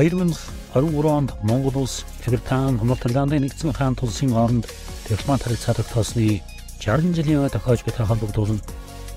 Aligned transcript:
2023 0.00 1.04
онд 1.04 1.34
Монгол 1.42 1.82
улс 1.82 2.06
Британи, 2.24 2.80
Норвегийн 2.80 3.44
нэгдсэн 3.44 3.72
хаан 3.76 3.94
тулсын 3.94 4.32
хооронд 4.32 4.64
дипломат 5.04 5.44
харилцааг 5.44 5.84
тоосны 5.92 6.40
60 6.80 7.12
жилийн 7.12 7.44
өмнө 7.44 7.52
тохиож 7.52 7.84
буй 7.84 7.92
холбогдуулна. 7.92 8.64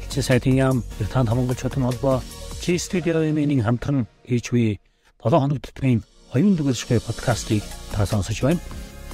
Хичээл 0.03 0.27
сайтын 0.27 0.59
яам 0.59 0.83
Британи 0.99 1.29
хамгаалчдын 1.31 1.87
холбоо 1.87 2.19
Чи 2.59 2.75
студиогийн 2.75 3.63
хамтран 3.63 4.07
хийж 4.27 4.51
буй 4.51 4.79
7 5.23 5.39
хоног 5.39 5.63
төтмийн 5.63 6.03
хоёрын 6.35 6.55
дүгэршгүй 6.59 6.99
подкастыг 6.99 7.63
та 7.95 8.03
сонсож 8.05 8.43
байна. 8.43 8.59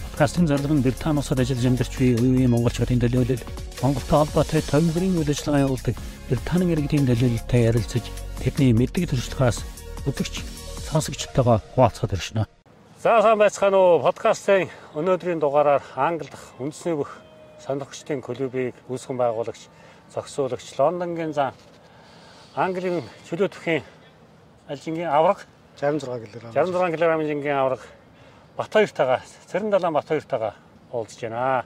Подкастын 0.09 0.49
зардлын 0.49 0.81
Британиос 0.81 1.29
ажиллаж 1.29 1.65
амьдарч 1.69 1.93
буй 2.01 2.17
үеийн 2.17 2.49
монголчуудын 2.49 2.97
төлөөлөл 2.97 3.45
Монголтой 3.85 4.17
холбоотой 4.17 4.61
томгрын 4.65 5.21
үйл 5.21 5.29
ажиллагаа 5.29 5.69
явуулдаг 5.69 5.95
Британийн 6.33 6.73
иргэдийн 6.73 7.05
төлөөлөлтэй 7.05 7.61
ярилцаж 7.69 8.05
тэдний 8.41 8.73
мэддэг 8.73 9.13
төршлөхөөс 9.13 9.57
өдөрч 10.09 10.58
сонсогчтойгоо 10.89 11.61
хуваалцахад 11.75 12.13
иршнэ. 12.13 12.45
За 12.97 13.21
сайн 13.21 13.37
байцгаана 13.37 13.77
уу? 13.77 14.01
Подкастын 14.01 14.69
өнөөдрийн 14.97 15.39
дугаараар 15.39 15.85
Англи 15.95 16.29
дахь 16.33 16.57
үндэсний 16.57 16.97
бүх 16.97 17.21
сонирхогчдын 17.61 18.25
клубыг 18.25 18.73
үүсгэн 18.89 19.17
байгуулагч, 19.21 19.69
зохицуулагч 20.09 20.65
Лондонгийн 20.81 21.33
зан 21.37 21.53
Английн 22.57 23.05
чөлөө 23.29 23.53
төвхийн 23.53 23.83
алжингийн 24.65 25.13
авраг 25.13 25.45
66 25.77 26.09
кг. 26.09 26.57
66 26.57 26.97
кг 26.97 27.21
жингийн 27.21 27.61
авраг 27.61 27.85
Бат 28.57 28.73
хоёртайгаа 28.73 29.21
Цэрэн 29.45 29.69
далайн 29.69 29.93
Бат 29.93 30.09
хоёртайгаа 30.09 30.53
уулзж 30.91 31.21
байна. 31.21 31.65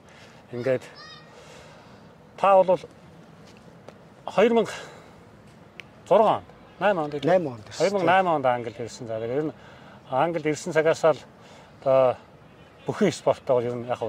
Ингээд 0.52 0.84
та 2.38 2.60
бол 2.60 2.78
2006 4.28 4.68
онд 6.12 6.53
8 6.84 7.00
онд 7.00 7.14
8 7.16 7.48
онд 7.48 7.64
2008 7.80 8.28
онд 8.28 8.46
Англид 8.46 8.80
ирсэн. 8.80 9.08
За 9.08 9.16
ер 9.16 9.44
нь 9.48 9.54
Англид 10.12 10.46
ирсэн 10.46 10.74
цагаас 10.74 11.04
л 11.04 11.20
одоо 11.80 12.18
бүхэн 12.86 13.12
спортоо 13.12 13.62
ер 13.64 13.72
нь 13.72 13.88
яг 13.88 14.04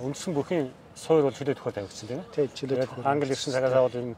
үндсэн 0.00 0.32
бүхэн 0.32 0.72
суур 0.96 1.28
бол 1.28 1.36
чөлөө 1.36 1.56
төхөөр 1.56 1.76
тавигдсан 1.76 2.08
тийм 2.08 2.20
ээ. 2.24 2.32
Тийм 2.32 2.48
чөлөө 2.56 2.88
төхөөр. 2.88 3.04
Англи 3.04 3.32
ирсэн 3.36 3.52
цагаас 3.52 3.76
бол 3.76 3.98
ер 4.00 4.06
нь 4.08 4.16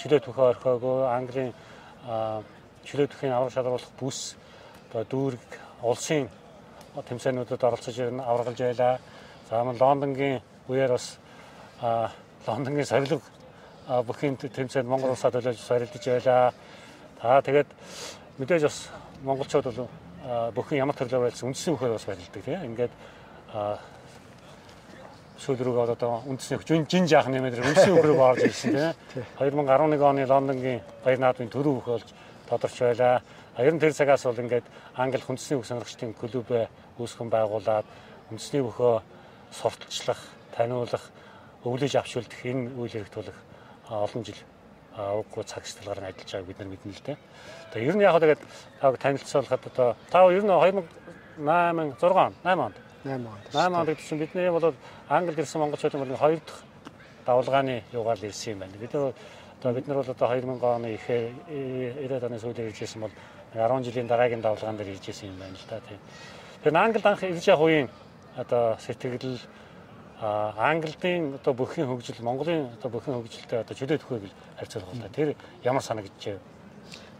чөлөө 0.00 0.20
төхөө 0.20 0.46
орхиогүй 0.52 0.96
Английн 1.08 1.52
чөлөө 2.84 3.08
төхийн 3.08 3.32
авраг 3.32 3.52
шалруулах 3.56 3.92
бүс 3.96 4.36
одоо 4.92 5.04
дүүрэг 5.08 5.48
улсын 5.80 6.28
тэмцээнүүдэд 6.92 7.64
оролцож 7.64 7.96
ирнэ 7.96 8.20
аврагалж 8.20 8.60
байлаа. 8.60 9.00
За 9.48 9.64
мөн 9.64 9.80
Лондонгийн 9.80 10.40
үеэр 10.68 10.92
бас 10.92 11.16
Лондонгийн 12.44 12.88
сорилго 12.88 13.24
бүхийн 13.90 14.38
тэмцээнд 14.38 14.86
Монгол 14.86 15.10
улсад 15.10 15.34
төлөөлж 15.34 15.58
сорилдож 15.58 16.04
байлаа. 16.06 16.54
Та 17.18 17.42
тэгээд 17.42 17.68
мэдээж 18.38 18.62
бас 18.70 18.78
монголчууд 19.26 19.66
бол 19.66 19.88
бүхэн 20.54 20.78
ямар 20.78 20.94
төрлөөр 20.94 21.26
байлсан 21.26 21.50
үндсэн 21.50 21.74
бүхээр 21.74 21.96
бас 21.98 22.06
барилдаг 22.06 22.42
тийм. 22.46 22.62
Ингээд 22.70 22.92
сүүл 25.40 25.58
рүүгээ 25.64 25.96
одоо 25.96 26.22
үндэсний 26.28 26.60
жин 26.62 26.84
жин 26.86 27.06
жаах 27.10 27.26
нэмээр 27.32 27.64
үндэсний 27.66 27.94
бүх 27.96 28.06
рүү 28.06 28.20
орж 28.20 28.42
ирсэн 28.46 28.94
тийм. 29.10 29.26
2011 29.42 30.04
оны 30.04 30.22
Лондонгийн 30.28 30.80
баяр 31.02 31.18
наадмын 31.18 31.50
төрөв 31.50 31.74
бүх 31.80 31.88
болж 31.98 32.08
тодорч 32.46 32.76
байлаа. 32.78 33.24
Ер 33.58 33.74
нь 33.74 33.80
тэр 33.80 33.96
цагаас 33.96 34.28
бол 34.28 34.38
ингээд 34.38 34.68
Англи 34.94 35.24
үндэсний 35.24 35.56
бүх 35.58 35.66
сонирхчдын 35.66 36.14
клубээ 36.14 36.68
үүсгэн 37.00 37.32
байгуулад 37.32 37.88
үндэсний 38.30 38.62
бөхөө 38.62 39.00
сурталчлах, 39.50 40.20
таниулах, 40.54 41.08
өвлөж 41.64 41.96
авчулдах 41.96 42.44
энэ 42.44 42.76
үйл 42.76 42.92
хэрэгт 42.92 43.16
бол 43.16 43.32
олон 43.90 44.24
жил 44.24 44.40
уггүй 44.96 45.44
цаг 45.44 45.66
сэтгэлгээр 45.66 46.00
нь 46.00 46.08
ажиллаж 46.10 46.30
байгааг 46.30 46.46
бид 46.46 46.58
нар 46.58 46.70
мэднэ 46.70 46.92
л 46.94 47.04
дээ. 47.06 47.18
Тэгээ 47.72 47.88
ер 47.90 47.96
нь 47.96 48.04
яг 48.06 48.16
тэгээд 48.18 48.42
таг 48.80 48.94
танилцуулахад 48.98 49.62
одоо 49.66 49.88
тав 50.10 50.30
ер 50.30 50.44
нь 50.44 50.50
2008 50.50 51.98
6 51.98 52.14
он 52.14 52.34
8 52.44 52.60
онд 52.60 52.76
8 53.04 53.26
онд 53.26 53.46
8 53.54 53.74
онд 53.74 53.88
гэсэн 53.96 54.18
бидний 54.18 54.50
бол 54.50 54.74
Англи 55.08 55.40
ирсэн 55.40 55.60
монголчуудын 55.60 56.04
бол 56.04 56.16
хоёр 56.16 56.40
дахь 56.44 56.62
давлгааны 57.26 57.82
юугаар 57.92 58.18
л 58.18 58.28
ирсэн 58.28 58.52
юм 58.52 58.58
байна. 58.60 58.76
Бид 58.78 58.94
одоо 58.94 59.72
бид 59.72 59.86
нар 59.88 59.96
бол 59.96 60.10
одоо 60.10 60.28
2000 60.28 60.60
оны 60.60 60.94
ихээр 60.94 61.32
90-ад 61.48 62.24
оны 62.24 62.38
сүүлээр 62.38 62.70
иржсэн 62.70 63.00
бол 63.00 63.14
10 63.54 63.84
жилийн 63.84 64.06
дараагийн 64.06 64.42
давлгаан 64.42 64.76
дээр 64.76 64.94
иржсэн 64.94 65.28
юм 65.32 65.38
байна 65.38 65.56
л 65.56 65.66
да 65.68 65.80
тийм. 65.80 66.00
Тэгэхээр 66.62 66.76
Англид 66.76 67.06
анх 67.06 67.22
ирж 67.22 67.46
явах 67.48 67.64
үеийн 67.64 67.88
одоо 68.36 68.76
сэтгэл 68.78 69.38
Английн 70.20 71.34
одоо 71.40 71.54
бүхэн 71.54 71.88
хөгжил 71.88 72.20
Монголын 72.20 72.68
одоо 72.76 72.90
бүхэн 72.92 73.16
хөгжилтэй 73.16 73.64
одоо 73.64 73.74
чөлөө 73.74 73.98
төхөө 74.04 74.18
гэж 74.20 74.32
харьцуулах 74.58 74.92
байна. 74.92 75.08
Тэр 75.16 75.28
ямар 75.64 75.82
санагдчихэв? 75.82 76.38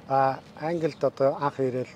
А 0.08 0.40
Англид 0.60 1.00
одоо 1.00 1.36
анх 1.40 1.56
ирээл 1.60 1.88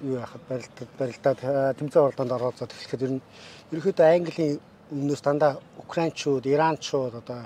юу 0.00 0.16
яхад 0.16 0.40
барилдад 0.48 0.88
барилдаад 0.98 1.40
тэмцээн 1.76 2.04
оролдоонд 2.04 2.32
оролцоод 2.32 2.72
эхлэхэд 2.72 3.04
ер 3.04 3.12
нь 3.18 3.22
ерөөхдөө 3.76 4.08
Английн 4.08 4.60
өмнөөс 4.88 5.20
дандаа 5.20 5.60
Украинчууд, 5.84 6.46
Иранчууд 6.46 7.14
одоо 7.20 7.44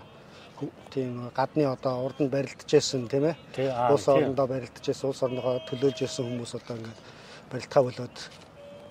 тийм 0.94 1.30
гадны 1.34 1.66
одоо 1.66 2.06
урд 2.06 2.22
нь 2.22 2.30
барилдажсэн 2.30 3.08
тийм 3.10 3.34
ээ. 3.34 3.36
Улс 3.90 4.06
орондоо 4.06 4.46
барилдажсэн, 4.46 5.10
улс 5.10 5.22
орногоо 5.26 5.58
төлөөлж 5.66 6.06
ирсэн 6.06 6.22
хүмүүс 6.22 6.54
одоо 6.54 6.78
ингээд 6.78 7.00
барилдгаа 7.50 7.82
болоод 7.82 8.16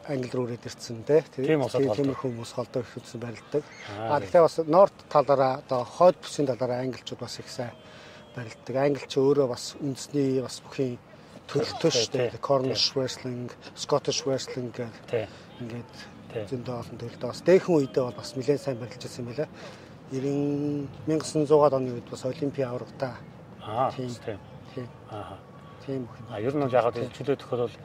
англи 0.08 0.32
руу 0.34 0.46
ирээд 0.50 0.66
ирсэн 0.66 1.04
тийм 1.06 1.62
тийм 1.94 2.16
хүмүүс 2.16 2.52
холдоо 2.58 2.82
их 2.82 2.98
үзсэн 2.98 3.22
барилддаг. 3.22 3.64
А 3.98 4.20
тэгэхээр 4.20 4.46
бас 4.48 4.58
норд 4.66 4.96
талаараа 5.10 5.62
одоо 5.62 5.86
хойд 5.86 6.18
бүсийн 6.22 6.48
талаараа 6.50 6.82
англичууд 6.82 7.22
бас 7.22 7.40
их 7.40 7.50
сайн 7.50 7.76
барилддаг. 8.36 8.76
Англич 8.76 9.14
өөрөө 9.18 9.48
бас 9.48 9.76
үндэсний 9.78 10.42
бас 10.42 10.62
бүхийн 10.66 10.98
төлөвтэй 11.52 11.92
шүү 11.92 12.12
дээ. 12.16 12.40
Cornish 12.42 12.96
wrestling, 12.96 13.52
Scottish 13.76 14.26
wrestling 14.26 14.72
гэх 14.74 15.30
ингээд 15.62 15.94
зөндөө 16.50 16.76
олон 16.80 16.98
төрөлтэй 16.98 17.28
бас 17.28 17.42
дээхэн 17.44 17.76
үедээ 17.76 18.04
бол 18.08 18.20
бас 18.20 18.32
нэлээд 18.36 18.62
сайн 18.64 18.80
барилж 18.80 19.04
ирсэн 19.04 19.28
юм 19.28 19.36
байна. 19.36 19.48
90 20.12 20.88
1900-аад 21.08 21.74
оны 21.76 21.94
үед 21.96 22.08
бас 22.10 22.26
олимпийн 22.26 22.68
аврагтаа. 22.72 23.16
Аа 23.64 23.92
тийм. 23.92 24.12
тийм. 24.76 24.88
Аа 25.12 25.38
тийм 25.86 26.08
бүх. 26.08 26.16
А 26.32 26.40
ер 26.40 26.56
нь 26.56 26.68
яг 26.72 26.96
чөлөө 26.96 27.38
төхөл 27.40 27.68
бол 27.68 27.78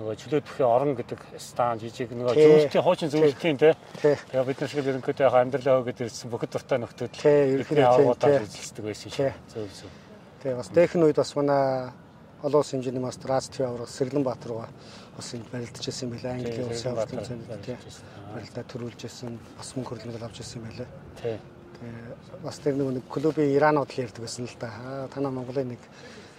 нөгөө 0.00 0.14
чөлөө 0.22 0.40
бүхий 0.46 0.66
орон 0.66 0.94
гэдэг 0.96 1.20
стан 1.36 1.80
жижиг 1.82 2.12
нөгөө 2.16 2.34
зөвлөлтийн 2.36 2.84
хуучин 2.84 3.12
зөвлөлтийн 3.12 3.58
те 3.60 3.74
тэгээ 4.00 4.48
бид 4.48 4.60
нар 4.60 4.70
шиг 4.72 4.86
ерөнхийдөө 4.88 5.26
яг 5.28 5.36
амьдралаа 5.36 5.80
өгöd 5.84 6.00
ирсэн 6.00 6.32
бүхэд 6.32 6.52
дуртай 6.56 6.78
нөхдөд 6.80 7.12
ерөнхийдөө 7.22 7.88
аваатаа 7.92 8.40
үзэлцдэг 8.42 8.84
байсан 8.88 9.10
шүү. 9.12 9.32
Зөв 9.52 9.68
зөв. 9.68 9.90
Тэгээ 10.42 10.58
бас 10.58 10.70
техник 10.72 11.04
үед 11.06 11.20
бас 11.20 11.36
манай 11.36 11.92
олон 12.42 12.60
улсын 12.60 12.80
хэмжээний 12.80 13.02
мастер 13.02 13.30
Аз 13.32 13.48
ТV 13.48 13.62
аврал 13.62 13.86
Сэрлэн 13.86 14.24
Баатарга 14.24 14.66
бас 15.16 15.34
энд 15.34 15.46
барилдаж 15.52 15.86
ирсэн 15.86 16.08
юм 16.08 16.16
байлаа. 16.16 16.32
Английн 16.34 16.66
улсын 16.66 16.92
авралын 16.92 17.24
зэнд 17.24 17.62
тий. 17.62 17.76
Барилдаа 18.34 18.64
төрүүлж 18.66 19.00
ирсэн, 19.06 19.38
бас 19.58 19.70
мөнгө 19.76 19.88
хөрлөмөл 19.94 20.26
авч 20.26 20.40
ирсэн 20.42 20.58
юм 20.58 20.66
байлаа. 20.66 20.88
Тий. 21.22 21.38
Тэгээ 21.78 22.42
бас 22.42 22.58
тэр 22.58 22.74
нэг 22.74 23.06
клубын 23.06 23.54
Иранууд 23.54 23.90
л 23.94 24.02
ярьдаг 24.02 24.22
байсан 24.26 24.50
л 24.50 24.56
да. 24.58 25.06
Танаа 25.14 25.30
Монголын 25.30 25.76
нэг 25.76 25.82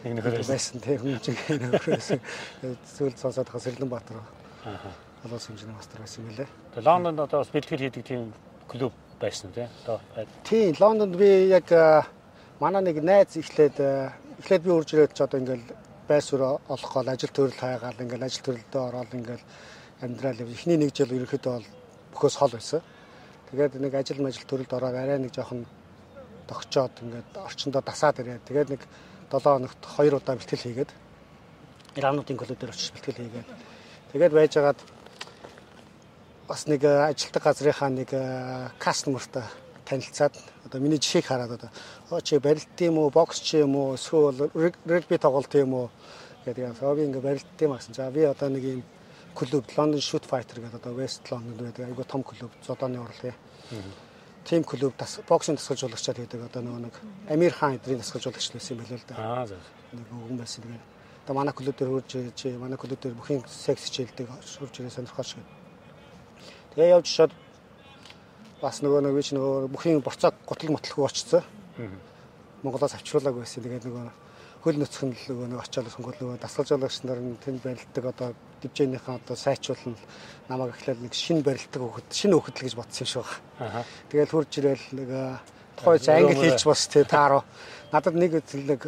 нэг 0.04 0.14
нөхөр 0.20 0.44
байсан 0.44 0.82
тийм 0.84 1.00
хүнжиг 1.00 1.38
нөхрөөс 1.48 2.10
зүйл 3.00 3.16
сонсоод 3.16 3.48
хаа 3.48 3.62
Сэрлэн 3.64 3.90
Баатар. 3.90 4.20
Аа. 4.68 4.92
Олоос 5.24 5.48
хэмжээний 5.48 5.76
мастер 5.76 6.00
байсан 6.04 6.28
юм 6.28 6.36
лээ. 6.36 6.48
Тэгээ 6.76 6.88
Лондонд 6.88 7.20
одоо 7.24 7.40
бас 7.40 7.52
бэлтгэл 7.56 7.84
хийдэг 7.88 8.04
тийм 8.04 8.34
клуб 8.68 8.92
байсан 9.20 9.52
тийм 9.56 9.72
одоо 9.84 10.00
тийм 10.44 10.76
Лондонд 10.80 11.16
би 11.16 11.48
яг 11.48 11.72
манай 12.60 12.84
нэг 12.84 13.00
найз 13.00 13.40
ихлээд 13.40 13.80
эхлээд 14.44 14.64
би 14.64 14.72
урж 14.72 14.90
ирээд 14.94 15.16
ч 15.16 15.24
одоо 15.24 15.40
ингээл 15.40 15.64
байсвар 16.08 16.60
олох 16.68 16.92
гол 16.94 17.08
ажил 17.08 17.32
төрөл 17.32 17.56
хайгаал 17.56 18.04
ингээл 18.04 18.28
ажил 18.28 18.44
төрөлдөө 18.44 18.82
ороод 18.84 19.16
ингээл 19.16 19.46
амьдрал 20.04 20.44
эхний 20.44 20.78
нэг 20.78 20.92
жил 20.92 21.16
ерөөхдөө 21.16 21.54
бол 21.56 21.68
бөхөөс 22.12 22.36
хол 22.36 22.52
байсан. 22.52 22.82
Тэгээд 23.52 23.80
нэг 23.80 23.94
ажил 23.96 24.20
мажил 24.20 24.44
төрөлд 24.44 24.74
ороод 24.76 24.96
арай 25.00 25.20
нэг 25.24 25.32
жоохон 25.32 25.64
тогчоод 26.48 26.92
ингээд 27.00 27.40
орчондоо 27.40 27.82
дасаад 27.82 28.20
ирээд 28.20 28.44
тэгээд 28.44 28.70
нэг 28.76 28.82
7 29.34 29.42
хоногт 29.42 29.82
2 29.82 30.14
удаа 30.14 30.38
бэлтгэл 30.38 30.66
хийгээд 30.70 30.92
Ирануудын 31.98 32.38
клуб 32.38 32.54
дээр 32.54 32.70
очиж 32.70 32.94
бэлтгэл 32.94 33.18
хийгээд 33.18 33.48
тэгээд 34.14 34.34
байжгаад 34.38 34.80
бас 36.48 36.68
нэг 36.70 36.86
э, 36.86 37.10
ажилтг 37.10 37.42
газрынхаа 37.42 37.90
нэг 37.90 38.10
кастомертай 38.78 39.42
э, 39.42 39.54
танилцаад 39.90 40.38
одоо 40.66 40.80
миний 40.82 41.02
жишээг 41.02 41.26
хараад 41.26 41.52
одоо 41.58 41.70
оо 42.12 42.22
чи 42.22 42.38
барилт 42.38 42.78
юм 42.78 42.98
уу 42.98 43.10
бокс 43.10 43.40
чи 43.40 43.58
юм 43.66 43.76
уу 43.76 43.96
эсвэл 43.96 44.54
регби 44.86 45.18
тоглолт 45.18 45.54
юм 45.56 45.74
уу 45.74 45.90
гэдэг 46.46 46.70
юм. 46.70 46.96
Би 46.96 47.04
ингээ 47.10 47.22
барилт 47.22 47.60
юм 47.60 47.74
гэсэн. 47.74 47.94
За 47.94 48.12
би 48.12 48.22
одоо 48.22 48.50
нэг 48.50 48.64
юм 48.64 48.84
клуб 49.34 49.66
London 49.76 49.98
Shoot 50.00 50.30
Fighter 50.30 50.62
гэдэг 50.62 50.78
одоо 50.78 50.94
West 50.94 51.26
London 51.32 51.58
байдаг 51.58 51.88
айгуу 51.88 52.06
том 52.06 52.24
клуб 52.24 52.52
зодооны 52.66 53.02
орлогын 53.02 53.34
тим 54.46 54.64
клуб 54.64 54.94
тас 54.98 55.20
боксинг 55.28 55.58
тасгалжуулагчаар 55.60 56.18
хийдэг 56.18 56.42
одоо 56.48 56.62
нөгөө 56.62 56.82
нэг 56.84 56.96
Амир 57.30 57.54
хаан 57.54 57.76
эдрийн 57.76 58.00
тасгалжуулагч 58.00 58.52
байсан 58.52 58.78
юм 58.78 58.84
байна 58.84 58.98
л 58.98 59.08
да. 59.08 59.16
Аа 59.16 59.46
за. 59.48 59.56
Нэг 59.94 60.08
өвгөн 60.12 60.38
байсан 60.38 60.64
тэгээд 60.64 60.84
одоо 61.24 61.34
манай 61.36 61.54
клуб 61.54 61.76
дээр 61.78 61.90
хурж 61.90 62.12
чи 62.36 62.48
манай 62.58 62.78
клуб 62.78 63.00
дээр 63.00 63.16
бүхэн 63.16 63.44
секс 63.48 63.88
хичээлдэг 63.88 64.28
хурж 64.28 64.74
ирээ 64.80 64.92
сонирхооч 64.92 65.40
гэдэг. 65.40 65.52
Тэгээ 66.76 66.94
явж 66.96 67.08
шууд 67.08 67.32
бас 68.62 68.82
нөгөө 68.84 69.02
нэг 69.08 69.14
би 69.16 69.24
ч 69.24 69.32
нөгөө 69.32 69.72
бүхийн 69.72 70.04
борцоо 70.04 70.32
гутал 70.48 70.76
мотлох 70.76 71.08
очсон. 71.08 71.44
Монголоос 72.64 72.96
авчруулаагүй 72.96 73.44
байсан. 73.44 73.64
Тэгээд 73.64 73.88
нөгөө 73.88 74.08
хөл 74.64 74.80
нөцгөн 74.80 75.12
л 75.12 75.28
нөгөө 75.28 75.48
нэг 75.52 75.60
очиод 75.60 75.92
сонгол 75.92 76.16
нөгөө 76.16 76.40
дасгалжуулагч 76.40 77.04
нар 77.04 77.20
нь 77.20 77.36
тэнд 77.44 77.60
барилдаг 77.60 78.06
одоо 78.08 78.30
дивжээнийхэн 78.64 79.20
одоо 79.20 79.36
сайчруулна 79.36 80.00
намайг 80.48 80.74
эхлээл 80.74 81.04
нэг 81.04 81.14
шинэ 81.14 81.44
барилдаг 81.44 81.82
хөхөд 81.84 82.08
шинэ 82.10 82.36
хөхөд 82.40 82.58
л 82.58 82.64
гэж 82.64 82.76
бодсон 82.80 83.04
юм 83.04 83.12
шиг 83.12 83.28
байна. 83.60 83.86
Тэгэл 84.10 84.34
хурж 84.34 84.52
ирэл 84.58 84.88
нэг 84.96 85.10
тухайч 85.78 86.06
англи 86.10 86.36
хэлж 86.40 86.64
бас 86.64 86.88
тий 86.88 87.04
тааруу 87.04 87.44
надад 87.92 88.16
нэг 88.16 88.32
нэг 88.54 88.82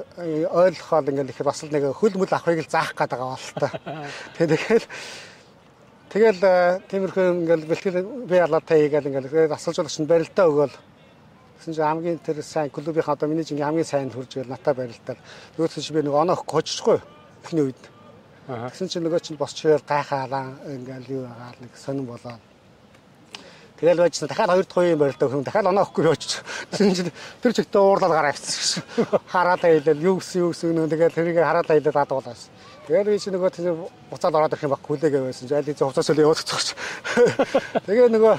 ойлгохоор 0.50 1.10
ингээл 1.12 1.30
их 1.36 1.42
бас 1.44 1.64
л 1.64 1.70
нэг 1.70 1.84
хөл 1.94 2.16
мөл 2.18 2.34
авахыг 2.34 2.66
л 2.66 2.72
заах 2.72 2.96
гээд 2.96 3.12
байгаа 3.12 3.36
бол 3.36 3.52
та. 3.60 3.70
Тэгээд 4.40 4.88
тэгэл 6.10 6.42
тиймэрхүү 6.90 7.26
ингээл 7.46 7.70
бэлтгэл 7.70 8.00
би 8.26 8.36
ялаатай 8.40 8.88
хийгээл 8.88 9.10
ингээл 9.12 9.54
асуулжуулагч 9.54 10.00
нь 10.00 10.10
барилдаа 10.10 10.48
өгөөл 10.50 10.76
Тэгсэн 11.56 11.74
чинь 11.74 11.88
хамгийн 11.88 12.20
тэр 12.20 12.44
сайн 12.44 12.70
клубийн 12.70 13.08
одоо 13.08 13.28
менежинг 13.30 13.64
хамгийн 13.64 13.88
сайн 13.88 14.12
хурж 14.12 14.38
гээл 14.38 14.54
натаа 14.54 14.74
барилдаад 14.76 15.18
нөгөөсөн 15.58 15.82
чи 15.82 15.94
би 15.94 16.02
нэг 16.04 16.14
оноо 16.14 16.38
гожчихгүй 16.46 17.00
эхний 17.42 17.64
үед. 17.72 17.82
Тэгсэн 18.46 18.88
чинь 18.94 19.02
нөгөө 19.10 19.22
чинь 19.26 19.42
босчихоор 19.42 19.82
гайхаалаа 19.82 20.54
ингээл 20.70 21.10
юу 21.18 21.22
байгаа 21.26 21.58
нэг 21.66 21.74
сонирн 21.74 22.06
болоо. 22.06 22.38
Тэгэл 23.82 24.06
байжсан 24.06 24.30
дахиад 24.30 24.54
хоёр 24.54 24.66
дахь 24.70 24.78
үеийн 24.78 25.02
барилдаа 25.02 25.30
хүн 25.34 25.42
дахиад 25.42 25.66
оноо 25.66 25.84
өгөхгүй 25.90 26.06
явчих. 26.14 26.46
Тэгсэн 26.70 26.94
чинь 26.94 27.12
тэр 27.42 27.52
чигтээ 27.58 27.82
уурлал 27.82 28.14
гараа 28.14 28.30
авчихсан. 28.38 28.86
Хараалаа 29.34 29.66
хэлээд 29.66 29.98
юу 30.06 30.22
гэсэн 30.22 30.46
юу 30.46 30.54
гэсэн 30.54 30.78
нөө 30.78 30.94
тэгэл 30.94 31.18
тэрийг 31.18 31.42
хараалаа 31.42 31.74
хэлээд 31.74 31.98
адуулаас. 31.98 32.54
Тэгээд 32.86 33.10
би 33.10 33.18
чи 33.18 33.30
нөгөө 33.34 33.50
тэр 33.50 33.76
буцаад 34.14 34.36
ороод 34.38 34.54
ирэх 34.54 34.64
юм 34.64 34.74
баг 34.78 34.84
хүлээгээ 34.86 35.22
байсан. 35.26 35.50
Аль 35.50 35.66
хэзээ 35.66 35.88
хувцас 35.90 36.10
өл 36.14 36.22
яваад 36.22 36.46
цогч. 36.46 36.68
Тэгээ 37.90 38.14
нөгөө 38.14 38.36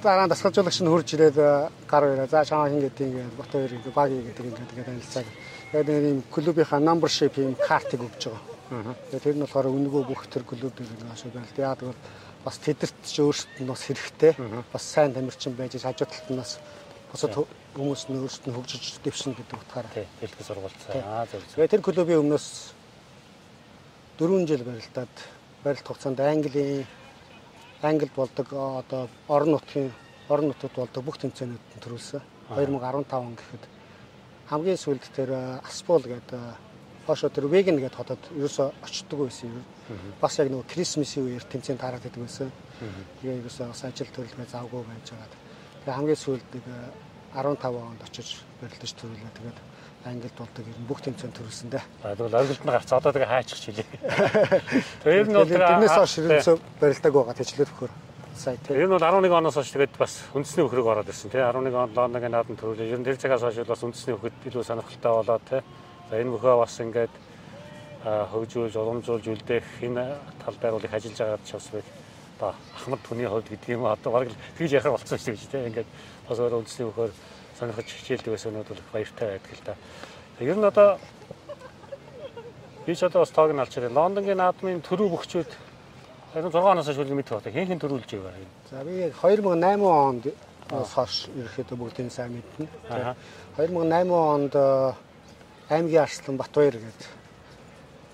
дараа 0.00 0.24
нь 0.26 0.32
дасгалжуулагч 0.32 0.80
нь 0.80 0.88
хурж 0.88 1.08
ирээд 1.12 1.36
э, 1.36 1.68
гар 1.84 2.08
өрөө 2.08 2.28
за 2.28 2.40
чамаа 2.48 2.72
хин 2.72 2.82
гэдэг 2.88 3.04
ингээд 3.04 3.36
бот 3.36 3.52
хоёр 3.52 3.72
ингээд 3.72 3.94
баг 3.94 4.10
гэдэг 4.10 4.44
ингээд 4.48 4.70
тэгээд 4.72 4.88
танилцаад 4.88 5.28
тэгээд 5.76 5.88
нэг 5.88 6.04
юм 6.08 6.20
клубийнхаа 6.32 6.80
number 6.80 7.08
shape 7.12 7.36
юм 7.40 7.52
картыг 7.54 8.00
өгч 8.00 8.32
байгаа. 8.32 8.57
Тэгээд 8.68 9.24
тэр 9.24 9.36
нь 9.36 9.44
болохоор 9.44 9.72
өнгөө 9.72 10.02
бүх 10.04 10.28
тэр 10.28 10.44
клубүүд 10.44 10.84
ингээд 10.84 11.08
ашиг 11.08 11.32
байл. 11.32 11.48
Яа 11.56 11.76
тэгвэл 11.76 12.04
бас 12.44 12.56
тэдэрт 12.60 13.00
ч 13.00 13.16
өөрсдөд 13.24 13.64
нь 13.64 13.70
бас 13.72 13.82
хэрэгтэй. 13.88 14.32
Бас 14.72 14.84
сайн 14.84 15.16
тамирчин 15.16 15.56
байж 15.56 15.80
хажуу 15.80 16.04
талд 16.04 16.28
нь 16.28 16.40
бас 16.40 16.60
босод 17.08 17.48
хүмүүс 17.72 18.12
нь 18.12 18.20
өөрсдөд 18.20 18.46
нь 18.52 18.56
хөгжиж 18.56 19.00
дэвшин 19.00 19.32
гэдэг 19.32 19.56
утгаараа. 19.56 19.92
Тий, 19.96 20.06
дэлгэр 20.20 20.44
сургууль. 20.44 20.76
Аа 20.92 21.24
зөв. 21.24 21.40
Тэгээд 21.56 21.72
тэр 21.72 21.82
клубийн 21.82 22.20
өмнөөс 22.20 22.46
4 24.20 24.44
жил 24.44 24.62
барилдаад 24.68 25.14
барилт 25.64 25.86
хугацаанд 25.88 26.20
Английн 26.20 26.84
Англид 27.80 28.12
болдог 28.12 28.52
одоо 28.52 29.08
орон 29.28 29.56
нутгийн 29.56 29.92
орон 30.28 30.52
нутгад 30.52 30.74
болдог 30.76 31.02
бүх 31.04 31.16
тэмцээнүүд 31.22 31.64
төрүүлсэн. 31.80 32.20
2015 32.52 33.16
он 33.16 33.38
гэхэд 33.38 33.64
хамгийн 34.50 34.76
сүүлд 34.76 35.04
тэр 35.14 35.60
Аспол 35.64 36.02
гэдэг 36.02 36.67
хоошо 37.08 37.32
тэр 37.32 37.48
веган 37.48 37.80
гэдэг 37.80 37.96
хотод 37.96 38.20
ерөөсө 38.36 38.68
очдөг 38.84 39.18
байсан 39.24 39.48
юм. 39.48 39.64
Бас 40.20 40.36
яг 40.36 40.52
нөгөө 40.52 40.68
Крисмсийн 40.68 41.24
үеэр 41.24 41.44
тэмцээн 41.48 41.80
таараад 41.80 42.04
байдаг 42.04 42.20
байсан. 42.20 42.52
Тэгээ 43.24 43.40
ерөөсө 43.40 43.72
бас 43.72 43.82
ажил 43.88 44.12
төрөлгөө 44.12 44.44
завгүй 44.52 44.84
байж 44.84 45.08
байгаа. 45.08 45.32
Тэгээ 45.88 45.96
хамгийн 45.96 46.20
сүүлд 46.20 46.48
нэг 46.52 46.64
15 47.32 47.64
онд 47.64 48.02
очиж 48.04 48.28
барилдаж 48.60 48.92
төрүүлээ. 48.92 49.32
Тэгээд 49.40 49.58
Англид 50.04 50.36
болдог 50.36 50.64
ер 50.68 50.78
нь 50.78 50.88
бүх 50.88 51.00
тэмцээнд 51.02 51.34
төрүүлсэн 51.34 51.68
дээ. 51.72 51.84
А 52.04 52.14
тэгвэл 52.14 52.38
ойролт 52.38 52.64
нь 52.64 52.70
гарч 52.70 52.88
одоо 52.92 53.12
тэгээ 53.12 53.32
хаачих 53.32 53.58
чилээ. 53.58 53.88
Тэр 55.02 55.26
нь 55.26 55.34
бол 55.34 55.48
тэрнээс 55.48 55.96
хойш 55.96 56.12
ерөнхийдөө 56.22 56.56
барилдаг 56.80 57.12
байгаа 57.12 57.34
тэжлэр 57.34 57.68
өгөхөр 57.72 57.92
сая 58.38 58.56
тийм. 58.62 58.78
Энэ 58.78 58.94
бол 58.94 59.02
11 59.02 59.32
оноос 59.34 59.56
хойш 59.58 59.74
тэгээд 59.74 59.98
бас 59.98 60.22
үндэсний 60.32 60.64
хөхрөг 60.64 60.86
ороод 60.86 61.10
ирсэн 61.10 61.34
тийм. 61.34 61.50
11 61.50 61.74
онд 61.74 61.96
Лондонгийн 61.98 62.30
наадам 62.30 62.56
төрүүлээ. 62.56 62.94
Ер 62.94 63.00
нь 63.02 63.04
тэр 63.04 63.18
цагаас 63.18 63.42
хойш 63.42 63.58
бас 63.66 63.82
үндэсний 63.82 64.14
хөхөд 64.14 64.36
илүү 64.46 64.62
сонирхолтой 64.62 65.12
болоод 65.18 65.44
тийм. 65.50 65.66
За 66.10 66.16
энэ 66.16 66.32
мөхөө 66.32 66.56
бас 66.64 66.80
ингээд 66.80 67.14
хөгжүүлж, 68.04 68.74
уламжуулж 68.80 69.26
үлдээх 69.28 69.84
энэ 69.84 70.16
тал 70.40 70.56
дээр 70.56 70.74
бол 70.76 70.86
их 70.88 70.94
ажиллаж 70.94 71.18
байгаа 71.18 71.40
ч 71.44 71.52
бас. 71.52 71.68
Одоо 72.38 72.54
Ахмад 72.76 73.02
хүний 73.04 73.28
хувьд 73.28 73.48
гэдэг 73.50 73.76
юм 73.76 73.84
одоо 73.84 74.12
бараг 74.12 74.32
тэгж 74.56 74.72
яхаар 74.72 74.96
болцсон 74.96 75.18
шүү 75.18 75.36
дээ 75.36 75.52
тийм. 75.52 75.68
Ингээд 75.68 75.88
бас 76.28 76.38
өөр 76.38 76.64
үндэсний 76.64 76.86
хөхөр 76.88 77.12
сонирхож 77.58 77.88
хичээлдэг 77.90 78.32
байсан 78.32 78.54
өнүүд 78.54 78.68
бол 78.72 78.92
баяртай 78.94 79.28
байдаг 79.36 79.52
л 79.52 79.64
да. 79.66 79.74
Ер 80.40 80.56
нь 80.56 80.64
одоо 80.64 80.88
би 82.86 82.94
ч 82.94 83.02
одоо 83.02 83.26
бас 83.26 83.34
тоог 83.34 83.52
нь 83.52 83.60
алчраа. 83.60 83.90
Лондонгийн 83.90 84.38
наадмын 84.38 84.80
төрөв 84.80 85.12
бөхчүүд 85.12 85.50
26 86.38 86.54
оноос 86.54 86.86
хойш 86.86 87.10
мэдэх 87.10 87.42
байна. 87.42 87.52
Хэн 87.52 87.68
хэн 87.74 87.82
төрүүлж 87.82 88.10
байгаа 88.16 88.38
юм? 88.38 88.52
За 88.70 88.84
би 88.86 89.10
2008 89.10 89.82
онд 89.82 90.24
хойш 90.70 91.28
ерөөхдөө 91.34 91.76
бүгдийн 91.76 92.10
сайн 92.14 92.38
мэднэ. 92.38 92.70
2008 93.58 94.14
онд 94.14 94.54
аймгийн 95.68 96.02
арслан 96.02 96.36
Батбаяр 96.36 96.76
гэдэг 96.80 97.08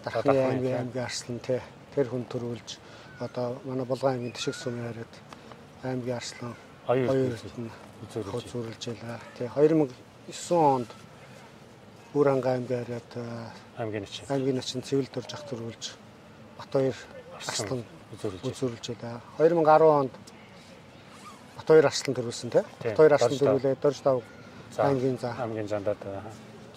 Дахны 0.04 0.36
аймгийн 0.36 0.78
аймгийн 0.78 1.04
арслан 1.04 1.38
тий. 1.38 1.60
Тэр 1.94 2.10
хүн 2.10 2.26
төрүүлж 2.26 2.78
одоо 3.20 3.58
манай 3.64 3.86
Булган 3.86 4.18
аймгийн 4.18 4.34
Тишиг 4.34 4.54
сум 4.54 4.76
яриад 4.82 5.14
аймгийн 5.82 6.16
арслан 6.16 6.54
хоёр 6.86 7.38
үзүүлж 8.02 8.82
байлаа. 8.90 9.20
Тий. 9.38 9.48
2009 9.54 10.52
онд 10.52 10.90
Бүр 12.12 12.28
ангаа 12.28 12.58
аймгийн 12.58 12.84
хараад 12.84 13.10
аймгийн 13.78 14.02
начин 14.02 14.24
аймгийн 14.28 14.56
начин 14.56 14.82
цэвэл 14.82 15.10
дурж 15.14 15.30
ах 15.34 15.46
төрүүлж 15.46 15.84
Батбаяр 16.58 16.96
арслан 17.38 17.84
үзүүлж. 18.44 18.84
байлаа. 18.98 19.20
2010 19.38 19.82
онд 20.00 20.14
Батбаяр 21.56 21.86
арслан 21.86 22.14
төрүүлсэн 22.18 22.50
тий. 22.50 22.64
Батбаяр 22.82 23.14
арслан 23.14 23.38
төрүүлээ. 23.38 23.76
Дорж 23.78 23.98
тав 24.02 24.22
аймгийн 24.78 25.18
заа 25.22 25.38
аймгийн 25.38 25.68
зандад 25.68 26.02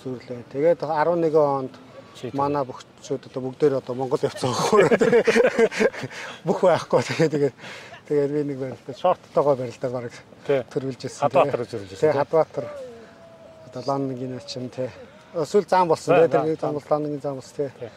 зүрлээ. 0.07 0.44
Тэгээд 0.51 0.81
11 0.88 1.36
онд 1.36 1.74
манай 2.33 2.63
бүгчүүд 2.65 3.27
одоо 3.30 3.42
бүгдээр 3.45 3.77
одоо 3.77 3.94
Монгол 3.94 4.24
явцсан 4.24 4.50
байхгүй 4.50 4.81
бүх 6.48 6.59
байхгүй 6.65 7.01
тэгээд 7.04 7.31
тэгээд 7.36 7.56
тэгээд 8.07 8.31
би 8.33 8.42
нэг 8.48 8.57
барилдаа 8.57 8.95
шорттойгоо 8.98 9.56
барилдаа 9.59 9.92
баг 9.92 10.13
төрүүлж 10.48 11.01
ирсэн. 11.06 11.21
Хадбаатар 11.27 11.62
үзүүлж 11.62 11.92
ирсэн. 11.94 12.01
Тэгээд 12.01 12.19
Хадбаатар 12.24 12.65
одоо 13.68 13.83
Ланныгийн 13.86 14.33
начин 14.33 14.69
тий. 14.69 14.89
Эсвэл 15.36 15.69
зам 15.69 15.88
болсон 15.88 16.18
тий. 16.18 16.27
Тэр 16.31 16.57
зам 16.57 16.74
бол 16.74 16.89
Ланныгийн 16.89 17.21
зам 17.21 17.36
болсон 17.38 17.69
тий. 17.69 17.92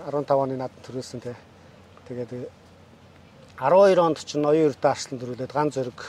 15 0.00 0.30
оны 0.32 0.56
над 0.56 0.72
төрүүлсэн 0.86 1.20
тий. 1.20 1.36
Тэгээд 2.08 2.48
12 3.60 4.00
онд 4.00 4.18
ч 4.24 4.36
ноён 4.36 4.72
өртөө 4.72 4.90
арслан 4.90 5.20
төрүүлээд 5.20 5.52
ган 5.52 5.68
зөрөг 5.72 6.00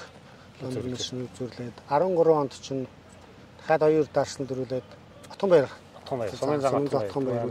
Лондон 0.62 0.98
шин 0.98 1.28
үзүүлээд 1.32 1.78
13 1.88 2.32
онд 2.32 2.52
ч 2.52 2.76
дахиад 3.62 3.84
оюун 3.88 4.04
өртөө 4.04 4.22
арслан 4.22 4.48
Отгон 5.32 5.50
баяр 5.50 5.70
Отгон 6.02 6.20
баяр. 6.20 6.36
Сумын 6.36 6.62
зам 6.62 6.86
Отгон 6.86 7.26
баяр. 7.26 7.48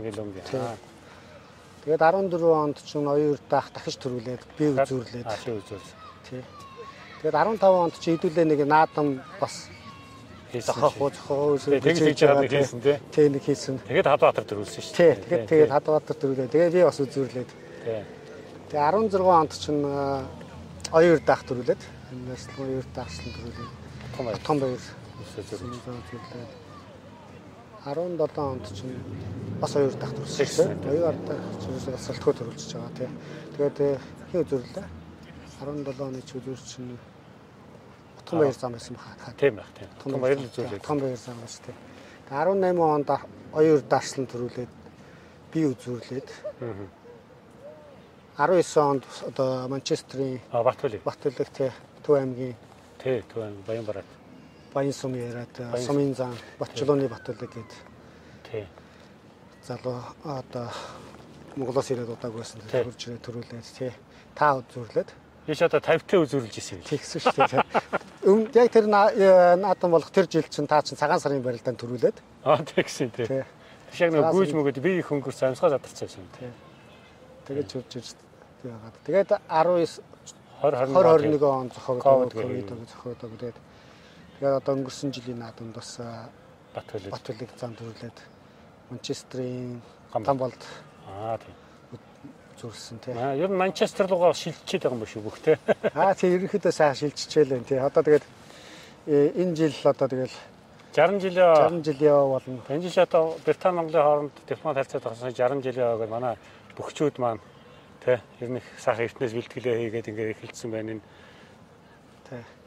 Тэгээд 1.87 2.01
14 2.03 2.43
онд 2.43 2.77
ч 2.83 2.99
оюун 2.99 3.39
өртөө 3.39 3.57
ах 3.57 3.71
дахиж 3.71 3.95
төрүүлээд 3.95 4.43
би 4.59 4.65
үзүүлээд. 4.75 5.23
Би 5.23 5.51
үзүүл. 5.55 5.87
Тий. 6.27 6.43
Тэгээд 7.23 7.37
15 7.39 7.63
онд 7.63 7.95
ч 7.95 8.11
идүүлээ 8.11 8.43
нэг 8.43 8.61
наадам 8.67 9.23
бас 9.39 9.71
зохиох 10.51 11.15
зохиох 11.15 11.63
тэгж 11.63 11.99
хийж 12.03 12.27
хийсэн 12.27 12.83
тий. 12.83 12.99
Тий 13.15 13.27
нэг 13.31 13.39
хийсэн. 13.39 13.79
Тэгээд 13.87 14.03
Хадбаатар 14.03 14.43
төрүүлсэн 14.43 14.83
шүү 14.83 14.95
дээ. 14.99 15.15
Тий. 15.15 15.23
Тэгээд 15.23 15.47
тэгээд 15.47 15.71
Хадбаатар 15.71 16.17
төрүүлээ. 16.19 16.51
Тэгээд 16.51 16.75
би 16.75 16.83
бас 16.83 16.99
үзүүлээд. 16.99 17.49
Тий. 17.87 18.03
Тэгээ 18.67 18.83
16 18.83 19.23
онд 19.23 19.51
чинь 19.55 19.83
оюун 20.91 21.23
даах 21.23 21.43
төрүүлээд 21.47 21.81
энэс 22.11 22.43
оюун 22.59 22.83
даахсан 22.91 23.31
төрүүлээд 23.31 24.43
том 24.43 24.59
баяр 24.59 24.83
зөвлөлөө 25.39 26.66
17 27.87 28.37
онд 28.37 28.65
чинь 28.75 28.95
бас 29.61 29.75
оюун 29.75 29.99
даах 29.99 30.13
төрүүлсэн 30.13 30.79
тийм 30.83 30.91
оюун 30.91 31.25
даах 31.25 31.59
чинь 31.63 31.91
бас 31.95 32.05
салтгоо 32.07 32.33
төрүүлж 32.33 32.71
байгаа 32.75 32.91
тийм 32.99 33.13
тэгээд 33.55 33.77
хин 34.31 34.41
үзүүллээ 34.43 34.87
17 35.59 36.01
оны 36.03 36.21
ч 36.21 36.35
үзүүр 36.35 36.61
чинь 36.67 36.97
том 38.27 38.39
баяр 38.39 38.53
зам 38.53 38.73
байсан 38.73 38.95
баха. 38.95 39.31
Тийм 39.39 39.55
байх 39.55 39.71
тийм. 39.71 39.89
Том 40.03 40.19
баяр 40.21 40.37
үзүүлээ. 40.37 40.83
Том 40.83 40.99
баяр 40.99 41.17
зам 41.17 41.39
бас 41.41 41.61
тийм 41.63 41.75
18 42.29 42.79
онд 42.83 43.09
оюун 43.53 43.83
даахсан 43.89 44.27
төрүүлээд 44.27 44.71
би 45.53 45.63
үзүүлээд 45.71 46.27
19 48.37 48.77
онд 48.83 49.03
одоо 49.31 49.67
Манчестерийн 49.71 50.41
Батбөлөг 50.51 51.01
Батбөлөг 51.07 51.49
тий 51.55 51.71
Төв 52.03 52.19
аймгийн 52.19 52.55
тий 52.99 53.23
Төв 53.31 53.47
аймгийн 53.47 53.65
Баян 53.65 53.85
бараад 53.87 54.16
Баян 54.73 54.93
сум 54.93 55.13
яриад 55.15 55.53
сумын 55.85 56.13
зам 56.15 56.35
Батчулууны 56.59 57.07
Батбөлөг 57.07 57.51
гээд 57.53 57.71
тий. 58.51 58.65
залуу 59.63 60.01
одоо 60.23 60.69
Монголоос 61.55 61.91
ирээд 61.91 62.09
удааг 62.09 62.33
байсан 62.33 62.61
төрж 62.71 63.07
ирээ 63.07 63.21
төрүүлээд 63.25 63.67
тий. 63.77 63.91
Та 64.35 64.61
үзүүлээд. 64.61 65.09
Би 65.47 65.55
ч 65.55 65.61
одоо 65.63 65.79
50-т 65.79 66.17
үзүүлж 66.21 66.53
ирсэн 66.59 66.77
юм 66.77 66.83
тэгсэн 66.85 67.19
шүү 67.23 67.47
дээ 67.47 67.63
өмнө 68.27 68.51
яг 68.59 68.71
тэр 68.71 68.85
наадам 68.91 69.91
болох 69.91 70.11
тэр 70.11 70.27
жил 70.27 70.43
чинь 70.43 70.67
та 70.67 70.81
чинь 70.83 70.99
цагаан 70.99 71.19
сарын 71.19 71.41
барилдаанд 71.41 71.79
төрүүлээд. 71.79 72.17
Аа 72.43 72.59
тэгсэн 72.59 73.11
тий. 73.15 73.25
Тэг 73.27 73.45
яг 73.99 74.11
нэг 74.11 74.27
гүйж 74.35 74.51
мөгөд 74.51 74.79
би 74.83 74.99
их 74.99 75.07
хөнгөрс 75.07 75.47
амьсгаа 75.47 75.71
задарч 75.75 75.95
байсан. 75.95 76.21
Юм 76.21 76.29
тий. 76.35 76.51
Тэгээд 77.47 77.67
чурж 77.71 77.91
ирж. 77.95 78.09
Тэгээд 79.07 79.31
19 79.47 80.03
2021 80.61 81.43
он 81.47 81.71
зохиогдоод 81.71 82.33
зохиогдоод 82.33 83.31
тэгээд 83.39 83.57
тэгээд 84.37 84.61
одоо 84.61 84.73
өнгөрсөн 84.77 85.09
жилийн 85.13 85.39
наадамд 85.41 85.73
бас 85.73 85.97
Батбөлөг 86.77 87.09
Батбөлөг 87.09 87.49
зам 87.57 87.73
төрлөөд 87.73 88.17
Манчестерийн 88.89 89.81
Гамболд. 90.13 90.61
Аа 91.09 91.37
тийм. 91.41 91.55
зүрсэн 92.61 92.99
тий. 92.99 93.13
Аа 93.13 93.33
ер 93.33 93.49
нь 93.49 93.57
Манчестер 93.57 94.05
руугаа 94.09 94.33
шилжчихэд 94.33 94.83
байгаа 94.85 94.97
юм 94.97 95.01
биш 95.01 95.17
үү 95.17 95.25
бүх 95.25 95.39
те. 95.41 95.57
Аа 95.93 96.13
тий 96.13 96.33
ерөнхийдөө 96.37 96.73
сайхан 96.73 97.01
шилжчихэл 97.01 97.53
байна 97.53 97.65
тий. 97.65 97.77
Одоо 97.81 98.03
тэгээд 98.05 98.25
энэ 99.41 99.55
жил 99.57 99.73
одоо 99.85 100.07
тэгэл 100.07 100.35
60 100.93 101.21
жилийн 101.21 101.81
60 101.81 101.85
жилийн 101.85 102.13
яв 102.13 102.29
болно. 102.33 102.61
энэ 102.69 102.81
жил 102.81 103.03
одоо 103.03 103.37
Британи 103.45 103.75
Монголын 103.77 104.05
хооронд 104.05 104.33
дипломат 104.49 104.77
харьцаа 104.77 105.01
тогтсон 105.01 105.33
60 105.33 105.61
жилийн 105.65 105.85
яваа 105.85 106.07
манай 106.07 106.35
бөхчүүд 106.77 107.17
маань 107.21 107.41
те 108.05 108.21
ер 108.41 108.49
нь 108.49 108.57
их 108.57 108.65
сайхан 108.77 109.05
эртнээс 109.05 109.33
бэлтгэлээ 109.33 109.77
хийгээд 109.77 110.09
ингээд 110.09 110.33
эхэлсэн 110.33 110.71
байна 110.71 110.91
энэ 110.97 111.01
Тий. 111.01 111.26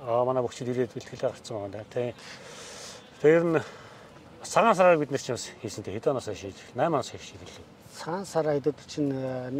Аа 0.01 0.25
манай 0.25 0.43
бөхчүүд 0.43 0.73
ирээд 0.73 0.95
бэлтгэлээ 0.95 1.31
гаргацсан 1.31 1.57
байна 1.61 1.85
те. 1.91 2.15
Тэгээ 3.21 3.37
ер 3.37 3.45
нь 3.45 3.61
цагаан 4.43 4.75
сараар 4.75 4.99
бид 4.99 5.11
нар 5.11 5.21
чинь 5.21 5.35
бас 5.37 5.51
хийсэн 5.63 5.85
те 5.85 5.93
хэд 5.93 6.09
оноос 6.09 6.29
шийдэж 6.33 6.57
8 6.75 6.87
оноос 6.89 7.13
их 7.15 7.21
шийдлээ. 7.21 7.65
Цагаан 7.93 8.27
сараа 8.27 8.57
эдэд 8.57 8.79
чинь 8.89 9.13
8 9.13 9.53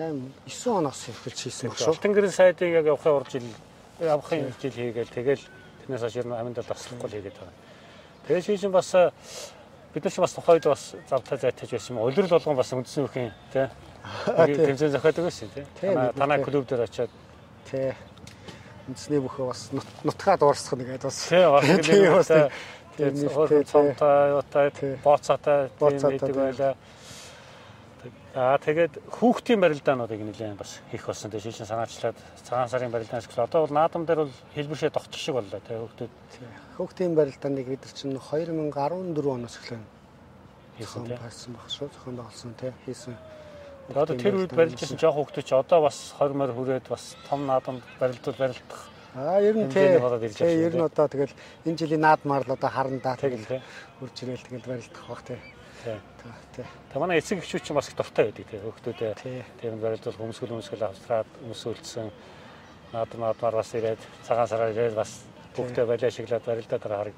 9 0.49 0.79
оноос 0.81 1.09
эхэлж 1.09 1.39
хийсэн 1.45 1.69
баг 1.69 1.79
шүү. 1.79 2.01
Гэрэл 2.01 2.33
сайдыг 2.33 2.73
яг 2.73 2.87
явахын 2.89 3.13
урд 3.13 3.29
жил 3.29 3.45
явахын 4.01 4.55
жил 4.57 4.73
хийгээл 4.73 5.13
тэгэл 5.13 5.45
тэрнээс 5.85 6.01
хойш 6.01 6.17
ер 6.17 6.27
нь 6.27 6.33
аминдаа 6.33 6.65
таслахгүй 6.65 7.09
л 7.09 7.15
хийгээд 7.21 7.37
байгаа. 7.37 7.57
Тэгээ 8.25 8.47
шийшин 8.49 8.73
бас 8.73 8.95
э, 8.97 9.13
бид 9.93 10.05
нар 10.05 10.13
ч 10.13 10.17
бас 10.17 10.33
тухайд 10.33 10.65
бас 10.65 10.95
завтай 11.11 11.39
зайтаж 11.39 11.71
байсан 11.71 11.97
юм. 11.97 12.05
Улирал 12.09 12.33
болгон 12.33 12.57
бас 12.57 12.73
үндсэн 12.73 13.05
үхэн 13.05 13.33
тий. 13.53 13.69
Тэмцээн 14.25 14.97
зохиодог 14.97 15.25
байсан 15.29 15.49
тий. 15.53 15.67
Тий. 15.81 15.93
клуб 16.41 16.65
дээр 16.65 16.89
очиод 16.89 17.11
Тий. 17.71 17.93
Үндэсний 18.89 19.21
бүхөө 19.21 19.47
бас 19.51 19.69
нут- 19.73 19.97
нутгаа 20.05 20.37
дуурсах 20.41 20.79
нэгээд 20.79 21.03
бас 21.05 21.19
тий 21.29 21.45
бас 21.45 21.65
тий 21.65 22.09
бас 22.09 22.27
тий 22.29 22.49
тий, 22.97 23.11
тий 23.11 23.23
нэртэй, 23.23 23.35
хоолой 23.35 23.63
тий. 23.65 23.71
цомтой 23.73 24.31
юутай 24.35 24.67
бооцоотой 25.05 25.61
тийм 25.79 26.19
тий. 26.19 26.33
байлаа. 26.33 26.75
Аа 28.35 28.57
тэгээд 28.63 28.95
хүүхдийн 29.11 29.61
барилдаануудыг 29.61 30.21
нэлээд 30.23 30.57
бас 30.57 30.81
хийх 30.91 31.05
болсон. 31.07 31.31
Тэгээ 31.35 31.45
шийшин 31.51 31.67
санаачлаад 31.67 32.17
цагаан 32.47 32.69
сарын 32.71 32.91
барилдаан 32.95 33.19
ашиглаа. 33.21 33.47
Одоо 33.51 33.67
бол 33.67 33.75
наадам 33.75 34.07
дээр 34.07 34.25
бол 34.25 34.35
хэлбэршээ 34.55 34.91
тогтчих 34.95 35.21
шиг 35.21 35.35
боллоо 35.35 35.61
тий 35.61 35.77
хүүхдүүд 35.77 36.13
Хүүхдийн 36.79 37.13
барилдааныг 37.19 37.67
бид 37.69 37.83
нар 37.85 37.93
чинь 37.93 38.15
2014 38.17 39.35
оноос 39.35 39.57
эхлэн 39.61 39.83
хийсэн 40.79 41.03
зохион 41.03 41.07
тий. 41.11 41.17
байгуулсан 41.19 41.53
баг 41.59 41.67
шүү. 41.69 41.89
Зохион 41.91 42.17
байгуулсан 42.17 42.53
тий 42.57 42.73
хийсэн. 42.87 43.15
Одоо 43.91 44.17
тэр 44.17 44.35
үед 44.39 44.55
барилжсэн 44.55 44.99
жоох 44.99 45.19
хүүхдүүд 45.19 45.47
чи 45.47 45.55
одоо 45.55 45.83
бас 45.83 46.15
20 46.19 46.39
морь 46.39 46.55
хүрээд 46.55 46.87
бас 46.87 47.17
том 47.27 47.47
наадамд 47.47 47.83
барилдууд 47.99 48.39
барилдах 48.39 48.91
Аа 49.15 49.43
ер 49.43 49.57
нь 49.59 49.67
тий. 49.67 49.99
Тий 50.39 50.63
ер 50.63 50.75
нь 50.79 50.87
одоо 50.87 51.11
тэгэл 51.11 51.35
энэ 51.67 51.75
жилийн 51.75 52.07
наадмаар 52.07 52.47
л 52.47 52.55
одоо 52.55 52.71
харандаа 52.71 53.19
тэгэл 53.19 53.59
үрж 53.99 54.17
ирээл 54.23 54.47
тэгэл 54.47 54.71
барилдах 54.71 55.07
баг 55.11 55.23
тий. 55.27 55.39
Тий. 55.83 55.99
Та 56.23 56.31
тий. 56.55 56.67
Тэгээ 56.95 57.03
манай 57.03 57.19
эцэг 57.19 57.43
эхчүүд 57.43 57.65
чинь 57.67 57.75
бас 57.75 57.91
их 57.91 57.99
дуртай 57.99 58.31
байдаг 58.31 58.47
тий 58.47 58.61
хүүхдүүдээ 58.63 59.13
Тий. 59.19 59.43
тэр 59.59 59.75
барилдууд 59.83 60.15
хөмсгөл 60.15 60.55
хөмсгөл 60.55 60.87
австраад 60.87 61.27
өмсөлдсөн 61.43 62.07
наадам 62.95 63.21
наадмаар 63.27 63.57
бас 63.59 63.75
ирээд 63.75 63.99
цагаан 64.23 64.47
сараар 64.47 64.71
ирээд 64.79 64.95
бас 64.95 65.27
хүүхдээ 65.59 65.91
балиа 65.91 66.11
шиглаад 66.15 66.47
барилдаад 66.47 66.83
байгаа 66.87 66.99
хараг 67.03 67.17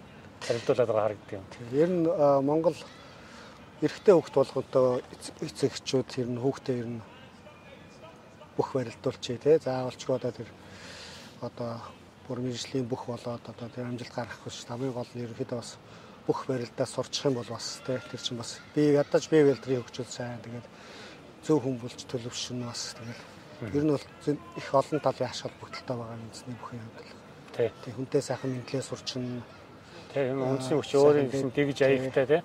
барилдуулаад 0.48 0.88
байгаа 0.88 1.04
харагддаг 1.04 1.32
юм. 1.36 1.44
Ер 1.76 1.90
нь 1.92 2.02
Монгол 2.48 2.76
эрэгтэй 3.82 4.14
хүүхд 4.14 4.34
болгонтой 4.38 5.02
эцэг 5.42 5.74
эхчүүд 5.74 6.10
ер 6.22 6.28
нь 6.30 6.38
хүүхдээ 6.38 6.76
ер 6.78 6.88
нь 6.96 7.00
бүх 8.56 8.68
барилдуулчих 8.78 9.42
тий. 9.42 9.58
Заавалчгүй 9.58 10.14
одоо 10.16 10.32
тэр 10.32 10.48
одоо 11.42 11.82
бүр 12.28 12.38
мэржлийн 12.46 12.86
бүх 12.86 13.10
болоод 13.10 13.42
одоо 13.42 13.68
тэр 13.68 13.90
амжилт 13.90 14.14
гарах 14.14 14.38
гэж 14.46 14.70
хамгийн 14.70 14.94
гол 14.94 15.10
нь 15.10 15.22
ерөнхийдөө 15.26 15.58
бас 15.58 15.76
бүх 16.26 16.46
барилдаа 16.46 16.86
сурчих 16.86 17.26
юм 17.26 17.34
бол 17.42 17.50
бас 17.50 17.82
тий 17.82 17.98
тэр 17.98 18.20
чинь 18.22 18.38
бас 18.38 18.60
би 18.74 18.94
ядаж 18.94 19.26
би 19.26 19.42
бэлтрийн 19.42 19.82
хөгжүүл 19.82 20.06
сайн 20.06 20.38
тэгээд 20.46 20.66
зөв 21.42 21.58
хүмүүлж 21.66 22.06
төлөвшнө 22.06 22.70
бас 22.70 22.94
тэгээд 22.94 23.20
ер 23.74 23.82
нь 23.82 23.90
бол 23.90 24.06
их 24.62 24.68
олон 24.70 25.00
талын 25.02 25.26
ач 25.26 25.42
холбогдолтой 25.42 25.96
байгаа 25.98 26.14
юм 26.14 26.30
эзний 26.30 26.56
бүх 26.62 26.70
юм 26.78 26.90
бол 26.94 27.10
Тий. 27.52 27.68
тий 27.84 27.92
хүнтэй 27.92 28.22
сайхан 28.22 28.50
мэдлээ 28.54 28.82
сурчин 28.86 29.42
Тий 30.14 30.30
үндсний 30.30 30.78
хүч 30.78 30.90
өөрийн 30.94 31.28
гэсэн 31.28 31.50
дэгж 31.50 31.78
аягтай 31.82 32.26
тий. 32.30 32.40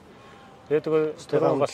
Тэгээд 0.68 0.84
төрөө 0.84 1.04
тэр 1.32 1.44
бас 1.56 1.72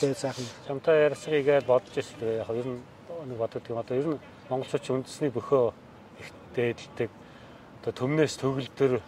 чамтай 0.70 1.10
ярьсгийг 1.10 1.48
бодож 1.66 1.94
ирсэн. 1.98 2.14
Тэгээ 2.22 2.46
яг 2.46 2.50
ер 2.54 2.68
нь 2.70 2.78
нэг 3.26 3.38
бодод 3.42 3.66
юм 3.66 3.78
одоо 3.82 3.96
ер 3.98 4.06
нь 4.06 4.22
монголчууд 4.46 5.02
үндэсний 5.02 5.34
бөхөө 5.34 5.74
их 6.22 6.28
дээдэлдэг 6.54 7.10
одоо 7.82 7.90
төмнөөс 7.90 8.34
төгөлдөр 8.38 9.02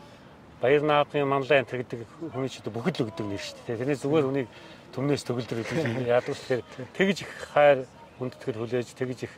баяр 0.59 0.83
наадмын 0.83 1.31
манлай 1.31 1.63
антер 1.63 1.87
гэдэг 1.87 2.03
хүний 2.35 2.51
ч 2.51 2.67
бүхэл 2.67 2.99
л 2.99 3.05
өгдөг 3.07 3.27
нэр 3.31 3.39
шүү 3.39 3.63
дээ. 3.63 3.79
Тэрний 3.79 3.95
зүгээр 3.95 4.27
үнийг 4.27 4.49
төмнөөс 4.91 5.23
төгөлдөр 5.23 5.59
гэдэг 5.63 6.09
яадаг 6.11 6.35
л 6.35 6.43
тэгэхээр 6.43 6.63
тэгж 6.99 7.17
их 7.23 7.33
хайр 7.55 7.79
хүндэтгэл 8.19 8.59
хүлээж 8.59 8.89
тэгж 8.91 9.19
их 9.31 9.35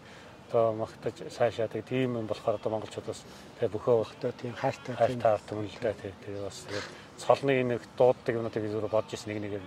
одоо 0.48 0.72
магтаж 0.80 1.28
сайшаадаг 1.28 1.84
тийм 1.84 2.16
юм 2.16 2.24
болохоор 2.24 2.56
одоо 2.56 2.72
монголчууд 2.72 3.04
бас 3.04 3.20
тэгээ 3.60 3.74
бөхөө 3.74 3.96
одоо 4.16 4.32
тийм 4.32 4.56
хайртай 4.56 4.96
хайр 4.96 5.12
тийм 5.12 5.20
таарт 5.20 5.52
юм 5.52 5.68
л 5.68 5.76
тий. 5.76 6.12
Тэгээ 6.24 6.40
бас 6.40 6.64
цолны 7.20 7.52
нэг 7.52 7.84
дууддаг 8.00 8.32
юмнуудыг 8.32 8.64
зүгээр 8.64 8.88
бодож 8.88 9.12
ирсэн 9.12 9.36
нэг 9.36 9.44
нэгээр 9.44 9.66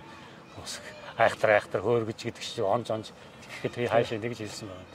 бас 0.60 0.80
айхтар 1.16 1.50
айхтар 1.56 1.80
хөөргөж 1.80 2.18
гэдэг 2.18 2.42
шиг 2.42 2.64
онж 2.64 2.90
онж 2.90 3.06
тэгэхэд 3.62 3.74
тий 3.74 3.86
хаашаа 3.86 4.18
нэгж 4.18 4.38
хэлсэн 4.42 4.68
байна. 4.68 4.90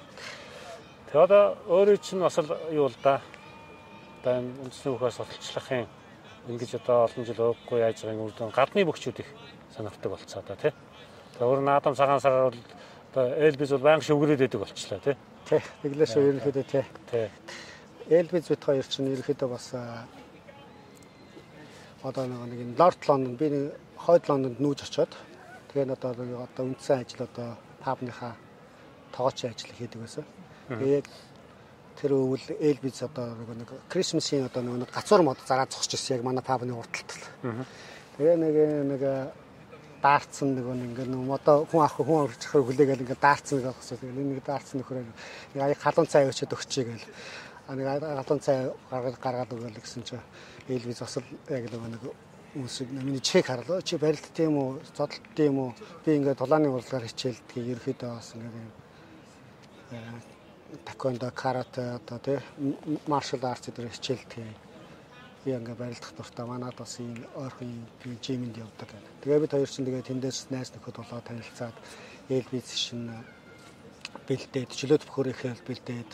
Тэгээ 1.08 1.24
одоо 1.24 1.44
өөрөө 1.72 1.98
чинь 2.02 2.22
бас 2.22 2.38
л 2.38 2.52
юу 2.72 2.88
л 2.90 2.98
да. 3.04 3.22
Одоо 4.22 4.44
үндэсний 4.44 4.92
хөхөөс 4.94 5.20
олчлахын 5.24 5.88
ингэж 6.48 6.72
одоо 6.84 7.08
олон 7.08 7.24
жил 7.26 7.42
өөхгүй 7.54 7.80
яаж 7.80 8.02
байгаа 8.04 8.16
юм 8.18 8.28
үрдэн 8.28 8.52
гадны 8.52 8.84
бөхчүүд 8.84 9.20
их 9.24 9.30
сонирхдаг 9.76 10.12
болцоо 10.12 10.42
одоо 10.44 10.56
тий. 10.56 10.74
Тэгээ 11.38 11.48
өөр 11.48 11.62
наадам 11.64 11.96
цагаан 11.96 12.20
сараар 12.20 12.52
бол 12.52 12.64
одоо 13.12 13.26
элбиз 13.40 13.72
бол 13.72 13.88
байнга 13.88 14.04
шүгрээд 14.04 14.40
байдаг 14.40 14.60
болчлаа 14.62 15.00
тий. 15.00 15.16
тий 15.48 15.62
тэглээ 15.82 16.08
шүү 16.12 16.28
ерөнхийдөө 16.28 16.66
тий 16.68 16.84
Тий. 17.12 17.28
Элбиз 18.10 18.48
бит 18.48 18.64
хоёр 18.64 18.84
чинь 18.88 19.12
ерөнхийдөө 19.14 19.50
бас 19.50 19.76
одоо 22.04 22.26
нэг 22.26 22.52
нэг 22.52 22.80
Лорд 22.80 23.02
Лондон 23.08 23.36
би 23.36 23.50
нэг 23.50 23.64
хойд 23.98 24.30
Лондонд 24.30 24.60
нүүж 24.60 24.84
очоод 24.88 25.12
тэгээ 25.78 25.94
одоо 25.94 26.12
нэг 26.18 26.42
одоо 26.42 26.66
үндсэн 26.66 27.06
ажил 27.06 27.22
одоо 27.30 27.58
пабныхаа 27.86 28.34
тоогоочийн 29.14 29.54
ажил 29.54 29.78
хийдэг 29.78 30.02
байсан. 30.02 30.26
Тэгээ 30.70 30.98
яг 30.98 31.08
тэр 32.02 32.12
өвөл 32.18 32.46
Элбиз 32.58 33.02
одоо 33.06 33.38
нэг 33.38 33.70
Крисмсийн 33.90 34.50
одоо 34.50 34.66
нэг 34.66 34.90
гацуур 34.90 35.22
мод 35.22 35.38
зараад 35.46 35.70
зогсож 35.70 35.94
ирсэн 35.94 36.18
яг 36.18 36.24
манай 36.26 36.42
пабны 36.42 36.74
урталт. 36.74 37.22
Тэгээ 38.18 38.38
нэг 38.42 38.56
нэг 38.90 39.02
даарцсан 40.02 40.58
нэг 40.58 40.66
ингээд 40.66 41.10
нэг 41.14 41.30
одоо 41.30 41.66
хүн 41.70 41.86
ах 41.86 41.98
хүн 42.02 42.26
урчих 42.26 42.58
хүлээгээл 42.58 43.06
ингээд 43.06 43.22
даарцсан 43.22 43.62
нэг 43.62 43.70
авах 43.70 43.82
гэсэн. 43.86 44.02
Энэ 44.02 44.34
нэг 44.34 44.42
даарцсан 44.46 44.82
нөхөр 44.82 44.98
нэг 45.06 45.62
аяг 45.62 45.78
халуун 45.78 46.10
цай 46.10 46.26
өчөд 46.26 46.58
өгчээ 46.58 46.86
гээл. 46.90 47.08
А 47.70 47.76
нэг 47.78 47.86
халуун 47.86 48.42
цай 48.42 48.74
гаргаад 48.90 49.18
гаргаад 49.22 49.54
өгөөл 49.54 49.78
гэсэн 49.78 50.02
чинь 50.02 50.26
Элвиз 50.70 51.02
бас 51.06 51.18
л 51.22 51.26
яг 51.54 51.70
нэг 51.70 52.02
үсэг 52.66 52.88
миний 52.92 53.22
чек 53.22 53.48
харлаа 53.48 53.82
чи 53.82 53.98
барилт 53.98 54.26
тийм 54.34 54.58
үү? 54.58 54.82
Зодтолт 54.86 55.22
тийм 55.36 55.58
үү? 55.60 55.70
Би 56.06 56.18
ингээд 56.18 56.42
тулааны 56.42 56.70
урлагаар 56.70 57.06
хичээл 57.06 57.42
тэгээ 57.54 57.74
ерөөхдөө 57.78 58.10
бас 58.10 58.34
ингээд 58.34 58.56
юм 58.58 58.72
такондо 60.86 61.32
карате 61.32 62.02
одоо 62.02 62.20
тий 62.20 62.38
маршал 63.08 63.44
арт 63.46 63.70
дээр 63.72 63.94
хичээл 63.94 64.26
тэгээ 64.28 64.56
би 65.46 65.52
ингээ 65.56 65.76
барилдах 65.76 66.14
дуртай. 66.18 66.46
Манад 66.46 66.76
бас 66.76 67.00
ийм 67.00 67.24
ойрхон 67.36 67.88
ийм 68.04 68.20
жимэнд 68.20 68.58
явдаг. 68.58 68.90
Тэгээ 69.22 69.42
бид 69.42 69.52
хоёр 69.52 69.70
чинь 69.70 69.86
тэгээ 69.86 70.10
тэндээс 70.10 70.52
найз 70.52 70.74
нөхөд 70.76 70.98
болоо 71.00 71.22
танилцаад 71.24 71.76
элбиз 72.30 72.68
шин 72.76 73.14
бэлдээд 74.28 74.72
чөлөөт 74.76 75.04
бөхөр 75.08 75.32
ихээр 75.32 75.60
бэлдээд 75.64 76.12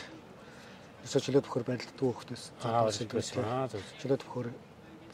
чөлөөт 1.04 1.46
бөхөр 1.46 1.64
барилддаг 1.66 1.98
хөхтөөс 1.98 2.44
Аа 2.62 3.66
чөлөөт 4.00 4.22
бөхөр 4.22 4.48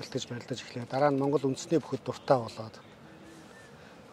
бэлтэж 0.00 0.23
барилдаж 0.26 0.59
эхлэв. 0.64 0.88
Дараа 0.88 1.12
нь 1.12 1.21
Монгол 1.21 1.45
үндэсний 1.45 1.76
бөхөд 1.76 2.02
дуртай 2.09 2.40
болоод 2.40 2.76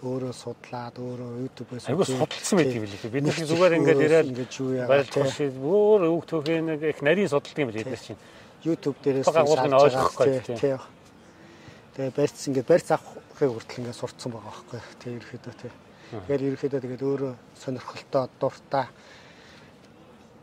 өөрөө 0.04 0.34
судлаад 0.36 0.96
өөрөө 1.02 1.32
YouTube-ээс 1.48 1.90
Айгуу 1.90 2.06
судалсан 2.06 2.56
байдаг 2.62 2.76
юм 2.78 2.86
билээ. 2.86 3.14
Бид 3.18 3.24
нэг 3.26 3.38
зүгээр 3.50 3.78
ингээд 3.82 4.04
ирээд 4.06 4.30
ингээд 4.30 4.54
юу 4.62 4.70
яагаад 4.78 5.10
барилдах 5.10 5.34
шиг 5.34 5.54
өөр 5.58 6.02
өг 6.06 6.24
төхөө 6.30 6.62
нэг 6.62 6.80
их 6.86 7.02
нарийн 7.02 7.32
судалдаг 7.34 7.64
юм 7.66 7.70
билээ 7.74 7.90
бид 7.90 8.06
чинь. 8.06 8.22
YouTube 8.62 8.98
дээрээс 9.02 9.26
ойлгохгүй 9.26 10.28
тийм. 10.46 10.58
тий. 10.62 10.78
Тэгээ 11.98 12.14
барьц 12.14 12.38
ингээд 12.46 12.70
барьц 12.70 12.88
авахыг 12.94 13.50
хүртэл 13.58 13.80
ингээд 13.82 13.98
сурцсан 13.98 14.30
байгаа 14.38 14.54
байхгүй. 14.54 14.82
Тэг 15.02 15.12
ерөөхдөө 15.18 15.56
тий. 15.66 15.74
Тэгээд 16.14 16.46
ерөөхдөө 16.46 16.82
тэгээд 16.86 17.04
өөрөө 17.10 17.34
сонирхолтой 17.58 18.26
дуртай 18.38 18.86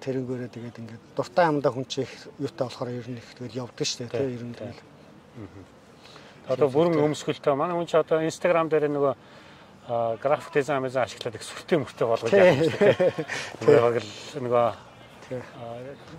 тэрнгөөрөө 0.02 0.50
тэгээд 0.50 0.80
ингээд 0.82 1.04
дуртай 1.14 1.44
юмдаа 1.46 1.70
хүн 1.70 1.86
чих 1.86 2.10
юутай 2.42 2.66
болохоор 2.66 2.90
ер 2.90 3.06
нь 3.06 3.22
их 3.22 3.28
тэгээд 3.38 3.54
явдаг 3.54 3.86
шүү 3.86 3.98
дээ 4.02 4.10
тий. 4.18 4.34
Ер 4.34 4.44
нь 4.50 4.58
тэгэл 4.58 4.93
Одоо 6.48 6.68
бүрэн 6.68 7.00
өмсгөлтэй 7.00 7.54
манай 7.56 7.76
хүн 7.76 7.88
чи 7.88 7.96
одоо 7.96 8.20
Instagram 8.20 8.68
дээр 8.68 8.88
нөгөө 8.92 9.14
график 10.20 10.52
дизайн 10.60 10.82
мэн 10.84 10.92
ашиглаад 10.92 11.34
их 11.36 11.44
сүртэй 11.44 11.78
мөртэй 11.80 12.06
болгож 12.08 12.32
яах 12.32 12.56
юм. 12.56 12.72
Нөгөө 13.64 13.80
яг 13.80 13.96
л 14.04 14.10
нөгөө 14.44 14.66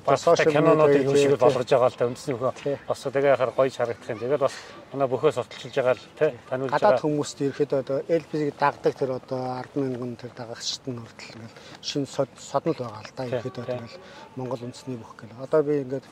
бас 0.06 0.22
social 0.22 0.50
кинонуудыг 0.50 1.06
юу 1.06 1.16
шиг 1.16 1.38
болгож 1.38 1.70
байгаа 1.70 1.90
л 1.94 1.98
да 1.98 2.06
үндсний 2.10 2.38
Тий. 2.58 2.74
хөө 2.74 2.90
бас 2.90 3.00
тэгээ 3.06 3.34
яхаар 3.38 3.54
гоё 3.54 3.70
харагдах 3.70 4.10
юм. 4.10 4.20
Тэгээд 4.20 4.42
бас 4.42 4.56
манай 4.94 5.08
бөхөө 5.14 5.32
сурталчилж 5.38 5.76
байгаа 5.78 5.94
л 5.94 6.06
тий 6.18 6.32
таниулж 6.50 6.72
гадаад 6.74 6.94
байгаа. 6.98 7.06
хүмүүст 7.06 7.38
ерөөхдөө 7.46 7.80
одоо 7.86 7.98
LPG-г 8.10 8.54
дагдаг 8.58 8.94
тэр 8.98 9.12
одоо 9.14 9.42
10 9.62 9.78
мянган 9.78 10.14
тэр 10.18 10.32
дагагчд 10.34 10.84
нь 10.90 10.98
хүртэл 10.98 11.34
ингээл 11.38 11.58
шинэ 11.86 12.08
сод- 12.10 12.40
соднол 12.42 12.82
байгаа 12.82 13.02
л 13.06 13.14
да 13.14 13.24
ерөөхдөө 13.30 13.66
тий. 13.66 13.78
тэгэл 13.78 13.98
Монгол 14.42 14.62
үндэсний 14.66 14.98
бүх 14.98 15.14
гэл. 15.22 15.38
Одоо 15.38 15.62
би 15.62 15.86
ингээд 15.86 16.06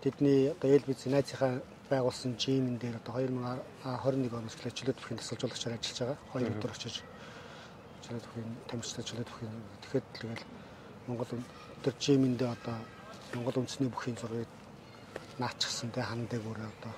тэдний 0.00 0.50
одоо 0.50 0.68
LPG 0.80 1.12
найзынхаа 1.12 1.60
байгуулсан 1.90 2.38
жимэн 2.40 2.78
дээр 2.78 2.96
одоо 3.02 3.20
2021 3.20 4.32
оноос 4.32 4.54
эхлээд 4.56 4.78
чөлөөт 4.78 4.98
бүхний 5.00 5.18
тасалжуулагчаар 5.20 5.76
ажиллаж 5.76 5.98
байгаа. 6.00 6.18
Хоёр 6.32 6.50
өдөр 6.56 6.72
очиж 6.72 6.96
чөлөөт 8.04 8.24
бүхний 8.24 8.46
тамирчтай 8.70 9.04
чөлөөт 9.04 9.30
бүхний 9.30 9.50
тэгэхэд 9.82 10.06
тэгэл 10.16 10.44
Монгол 11.06 11.30
тэр 11.84 11.94
жимэндээ 12.00 12.48
одоо 12.48 12.76
Монгол 13.34 13.60
үндэсний 13.60 13.90
бүхний 13.92 14.16
зургийг 14.16 14.50
наачсан 15.36 15.90
тэ 15.90 16.00
хандаг 16.06 16.42
өөрөө 16.48 16.68
одоо. 16.68 16.92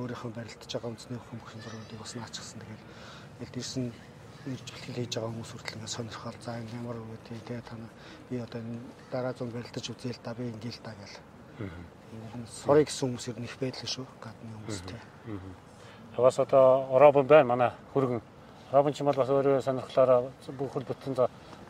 Өөрийнхөө 0.00 0.30
барилдаж 0.32 0.70
байгаа 0.72 0.90
үндэсний 0.92 1.18
бүхэн 1.18 1.40
бүхэн 1.40 1.62
зургуудыг 1.64 2.00
бас 2.00 2.14
наачсан 2.16 2.60
тэгэл 2.62 2.84
яг 3.44 3.50
дэрсэн 3.52 3.84
ирж 4.48 4.66
бэлтгэл 4.72 4.98
хийж 5.02 5.12
байгаа 5.16 5.30
хүмүүс 5.32 5.50
хүртэл 5.52 5.76
ингээд 5.76 5.96
сонирхол 5.96 6.38
за 6.40 6.52
энэ 6.60 6.76
ямар 6.80 6.96
үг 6.96 7.20
тий 7.28 7.40
тэ 7.44 7.60
тана 7.60 7.88
би 8.30 8.36
одоо 8.38 8.60
энэ 8.60 8.78
дараа 9.12 9.34
зам 9.36 9.50
барилдаж 9.50 9.84
үзээл 9.88 10.20
да 10.24 10.32
би 10.34 10.44
ингээл 10.48 10.80
да 10.84 10.92
гэл 10.94 11.16
сурыг 12.46 12.86
гэсэн 12.88 13.04
хүмүүс 13.08 13.28
ер 13.30 13.38
нь 13.40 13.48
их 13.48 13.56
байдаг 13.60 13.88
шүү 13.88 14.06
гадны 14.22 14.52
хүмүүс 14.58 14.80
тий 14.86 15.00
Бас 16.18 16.38
одоо 16.38 16.98
Робин 16.98 17.26
байна 17.26 17.44
манай 17.44 17.70
хүргэн. 17.94 18.20
Робин 18.72 18.92
ч 18.92 19.00
юм 19.00 19.06
бол 19.06 19.14
бас 19.14 19.28
өөрөө 19.30 19.62
сонирхлоороо 19.62 20.32
бүхэл 20.58 20.82
бүтэн 20.82 21.14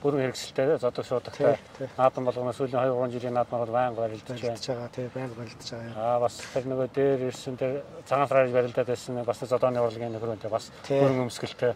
бүрэн 0.03 0.25
хэрэгсэлтэй 0.25 0.79
зодог 0.79 1.05
шуудагтай. 1.05 1.59
Наадам 1.99 2.25
болгоно 2.25 2.53
сүүлийн 2.57 2.81
2 2.81 2.97
3 2.97 3.13
жилийн 3.13 3.35
наадмаар 3.35 3.67
бол 3.67 3.77
байнга 3.77 4.01
барилдаж 4.09 4.41
байгаа 4.41 4.89
тий 4.89 5.11
байнга 5.15 5.35
барилдаж 5.37 5.69
байгаа. 5.69 6.17
Аа 6.17 6.21
бас 6.21 6.41
тэр 6.55 6.65
нөгөө 6.65 6.89
дээр 6.95 7.21
ирсэн 7.29 7.57
тэр 7.61 7.83
цагаан 8.09 8.29
сараар 8.29 8.49
барилдаад 8.49 8.89
байсан 8.89 9.25
бас 9.25 9.39
зодооны 9.45 9.85
урлагийн 9.85 10.17
нөхрөнтэй 10.17 10.51
бас 10.51 10.73
бүрэн 10.89 11.29
өмсгөлтэй. 11.29 11.75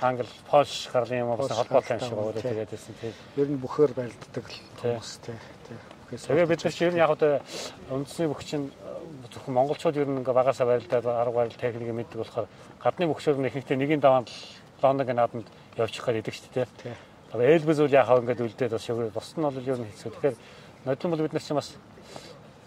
Англи, 0.00 0.28
Польш 0.50 0.88
гарлын 0.92 1.20
юм 1.24 1.30
уу 1.32 1.40
бас 1.40 1.56
холбоотой 1.56 1.96
юм 1.96 2.04
шиг 2.04 2.18
өөрөө 2.18 2.42
тэгээд 2.42 2.70
байсан. 2.76 2.94
Тий. 3.00 3.12
ер 3.36 3.48
нь 3.48 3.60
бүхээр 3.62 3.92
барилддаг 3.94 4.44
хүмүүс 4.82 5.10
тий 5.24 5.36
тий 5.68 5.76
бүхээс 5.76 5.95
Тэгээ 6.10 6.46
бид 6.46 6.62
нар 6.62 6.72
чи 6.72 6.84
ер 6.86 6.94
нь 6.94 7.02
яг 7.02 7.10
одоо 7.10 7.42
үндэсний 7.90 8.30
бүх 8.30 8.44
чинь 8.46 8.70
зөвхөн 9.34 9.54
монголчууд 9.54 9.96
ер 9.98 10.06
нь 10.06 10.22
ингээ 10.22 10.38
багасаа 10.38 10.66
барилдаад 10.66 11.06
арга 11.06 11.34
барил 11.34 11.58
техникийг 11.58 11.94
мэддэг 11.98 12.22
болохоор 12.22 12.46
гадны 12.78 13.10
бүхшөр 13.10 13.42
нь 13.42 13.48
ихэнхдээ 13.50 13.76
нэгийн 13.76 14.00
даваанд 14.00 14.30
Лондонгийн 14.82 15.18
наадамд 15.18 15.48
явчих 15.74 16.04
гээд 16.06 16.22
идэг 16.22 16.34
шүү 16.34 16.52
дээ. 16.54 16.94
Тэгээ 17.34 17.54
ээлбэз 17.58 17.78
үл 17.82 17.90
яхаа 17.90 18.22
ингээд 18.22 18.44
үлдээд 18.44 18.72
бас 18.76 18.84
шивэр 18.86 19.10
бос 19.10 19.34
нь 19.34 19.42
бол 19.42 19.58
ер 19.58 19.78
нь 19.82 19.88
хэцүү. 19.90 20.10
Тэгэхээр 20.14 20.36
нодлон 20.86 21.10
бол 21.10 21.24
бид 21.26 21.34
нар 21.34 21.42
чинь 21.42 21.58
бас 21.58 21.74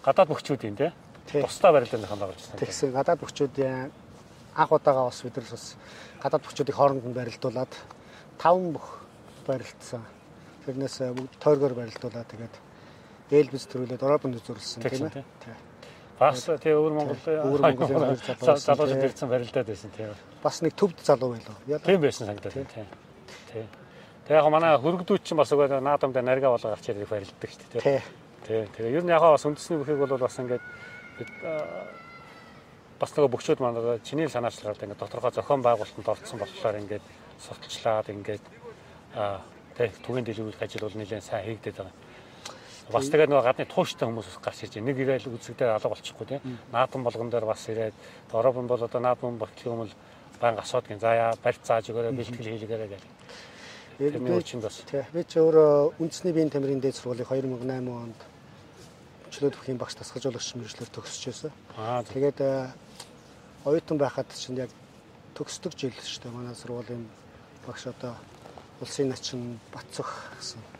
гадаад 0.04 0.28
бүхчүүд 0.28 0.62
юм. 0.68 0.76
Тий. 0.76 0.92
Тусдаа 1.40 1.72
барилдааны 1.72 2.06
хандаа 2.10 2.28
гарч 2.28 2.44
байна. 2.44 2.60
тэгсэн 2.60 2.92
гадаад 2.92 3.20
бүхчүүдийн 3.24 3.90
анх 4.58 4.72
удаага 4.72 5.08
бас 5.08 5.22
бид 5.22 5.36
нар 5.38 5.46
бас 5.48 5.64
гадаад 6.20 6.42
бүхчүүдийг 6.44 6.76
хооронд 6.76 7.04
нь 7.08 7.16
барилдуулаад 7.16 7.72
таван 8.36 8.74
бүх 8.74 8.86
барилдсан. 9.46 10.02
Тэрнээс 10.66 10.96
бүгд 11.14 11.34
тойргоор 11.40 11.74
барилдуулаад 11.78 12.28
тэгээд 12.28 12.54
ээлбэз 13.30 13.64
төрүүлээд 13.70 14.02
Европын 14.02 14.36
үзүүлсэн 14.38 14.82
тийм 14.82 15.06
ээ. 15.10 15.24
Бас 16.20 16.44
тий 16.44 16.74
өвөр 16.76 16.92
Монгол 16.92 17.16
Өвөр 17.24 17.62
Монголын 17.64 18.18
залуучууд 18.20 19.06
ирсэн 19.08 19.30
барилдаад 19.30 19.68
байсан 19.70 19.90
тийм. 19.96 20.12
Бас 20.42 20.60
нэг 20.60 20.74
төвд 20.76 21.00
залуу 21.00 21.32
байлаа. 21.32 21.80
Тийм 21.80 22.00
байсан 22.02 22.28
санагдаад 22.28 22.54
байна. 22.54 22.68
Тий. 22.74 22.84
Тий. 23.52 23.64
Тэгээ 24.28 24.42
яг 24.42 24.50
манай 24.52 24.76
хөргдүүд 24.76 25.24
чинь 25.24 25.40
бас 25.40 25.48
өгөө 25.56 25.80
наадамд 25.80 26.20
нарга 26.20 26.52
болгоо 26.52 26.76
гарч 26.76 26.92
ирэх 26.92 27.08
барилддаг 27.08 27.50
шүү 27.50 27.72
дээ. 27.72 27.80
тий. 27.80 28.00
Тий. 28.44 28.62
Тэгээ 28.76 29.00
ер 29.00 29.04
нь 29.08 29.14
яг 29.14 29.24
бас 29.24 29.48
үндэсний 29.48 29.80
бүхийг 29.80 29.96
бол 30.04 30.20
бас 30.20 30.36
ингээд 30.36 30.64
бас 33.00 33.16
нөгөө 33.16 33.32
бөхчүүд 33.32 33.60
манай 33.64 33.98
чиний 34.04 34.28
санаачлагаар 34.28 34.76
ингээд 34.76 35.00
тодорхой 35.00 35.32
зохион 35.32 35.64
байгуулалтанд 35.64 36.12
орцсон 36.12 36.38
болохоор 36.38 36.76
ингээд 36.84 37.04
сурталчлаад 37.40 38.12
ингээд 38.12 38.44
аа 39.16 39.40
тий 39.72 39.88
түгээн 40.04 40.28
дэлгэрүүлэх 40.28 40.62
ажил 40.62 40.84
бол 40.84 41.00
нэлээд 41.00 41.24
сайн 41.24 41.48
хийгдээд 41.48 41.76
байгаа. 41.80 41.96
Бас 42.90 43.06
тэгээд 43.06 43.30
нөгөө 43.30 43.46
гадны 43.46 43.66
тууштай 43.70 44.06
хүмүүс 44.08 44.26
бас 44.26 44.38
гарч 44.42 44.62
ирж 44.66 44.74
байна. 44.74 44.86
Нэг 44.90 44.98
ирээл 44.98 45.30
үзэгдээ 45.30 45.68
алга 45.70 45.92
болчихгүй 45.94 46.26
тий. 46.26 46.40
Наадам 46.74 47.04
болгон 47.06 47.30
дээр 47.30 47.46
бас 47.46 47.62
ирээд 47.70 47.94
Европын 48.34 48.66
бол 48.66 48.82
одоо 48.82 49.00
наадам 49.00 49.38
болтгийн 49.38 49.74
өмнө 49.74 49.94
банк 50.40 50.58
асуудгийн 50.58 50.98
за 50.98 51.14
яа 51.14 51.30
барьц 51.42 51.62
зааж 51.62 51.90
өгөөрэй 51.92 52.16
бэлтгэл 52.16 52.50
хийлгээрэй 52.50 52.88
гэх. 52.88 53.04
Тэрний 53.98 54.34
үчинд 54.34 54.64
бас 54.64 54.82
тий. 54.88 55.04
Би 55.12 55.22
ч 55.22 55.36
өөрөө 55.38 56.00
үндэсний 56.00 56.32
биеийн 56.32 56.50
тамирын 56.50 56.80
дээд 56.80 56.96
сургуулийг 56.96 57.28
2008 57.28 57.88
онд 57.92 58.20
чөлөөт 59.30 59.56
бүхийн 59.60 59.78
багш 59.78 59.94
тасгалжуулагч 60.00 60.56
мэрэгчлэр 60.56 60.90
төгсөж 60.90 61.22
байсан. 61.30 61.52
Тэгээд 62.10 62.38
э, 62.40 62.72
оюутан 63.68 63.98
байхад 64.00 64.26
чинь 64.34 64.58
яг 64.58 64.72
төгсдөг 65.36 65.76
жил 65.76 65.94
шүү 65.94 66.26
дээ. 66.26 66.32
Манай 66.32 66.56
сургуулийн 66.56 67.04
багш 67.68 67.86
одоо 67.86 68.16
улсын 68.80 69.12
начин 69.12 69.60
Батцөх 69.70 70.08
гэсэн. 70.40 70.79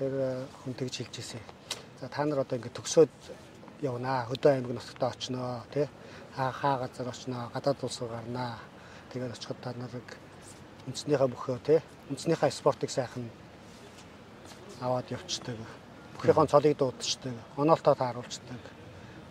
Тэр 0.00 0.12
э, 0.16 0.46
хүн 0.64 0.72
тэгж 0.80 0.94
хэлж 1.04 1.14
ирсэн. 1.20 1.44
За 2.00 2.08
та 2.08 2.24
нар 2.24 2.40
одоо 2.40 2.56
ингээд 2.56 2.72
төгсөөд 2.72 3.12
явнаа. 3.84 4.24
Хөдөө 4.32 4.50
аймаг 4.56 4.72
нутагтаа 4.80 5.12
очноо 5.12 5.60
тий. 5.68 5.84
Хаа 6.32 6.50
хаа 6.56 6.88
газар 6.88 7.12
очноо. 7.12 7.52
Гадаад 7.52 7.84
улс 7.84 8.00
руу 8.00 8.08
гарнаа. 8.08 8.56
Тэгээд 9.12 9.36
очиход 9.36 9.60
та 9.60 9.76
нарыг 9.76 10.08
үндснийхээ 10.88 11.28
бөхөө 11.28 11.58
тий. 11.60 11.80
Үндснийхээ 12.08 12.48
спортыг 12.48 12.88
сайхан 12.88 13.28
аваад 14.80 15.12
явцдаг. 15.12 15.60
Бүхийнхээ 16.16 16.48
цолыг 16.48 16.76
дуудчихдаг. 16.80 17.36
Оноолтоо 17.60 17.92
тааруулцдаг 17.92 18.80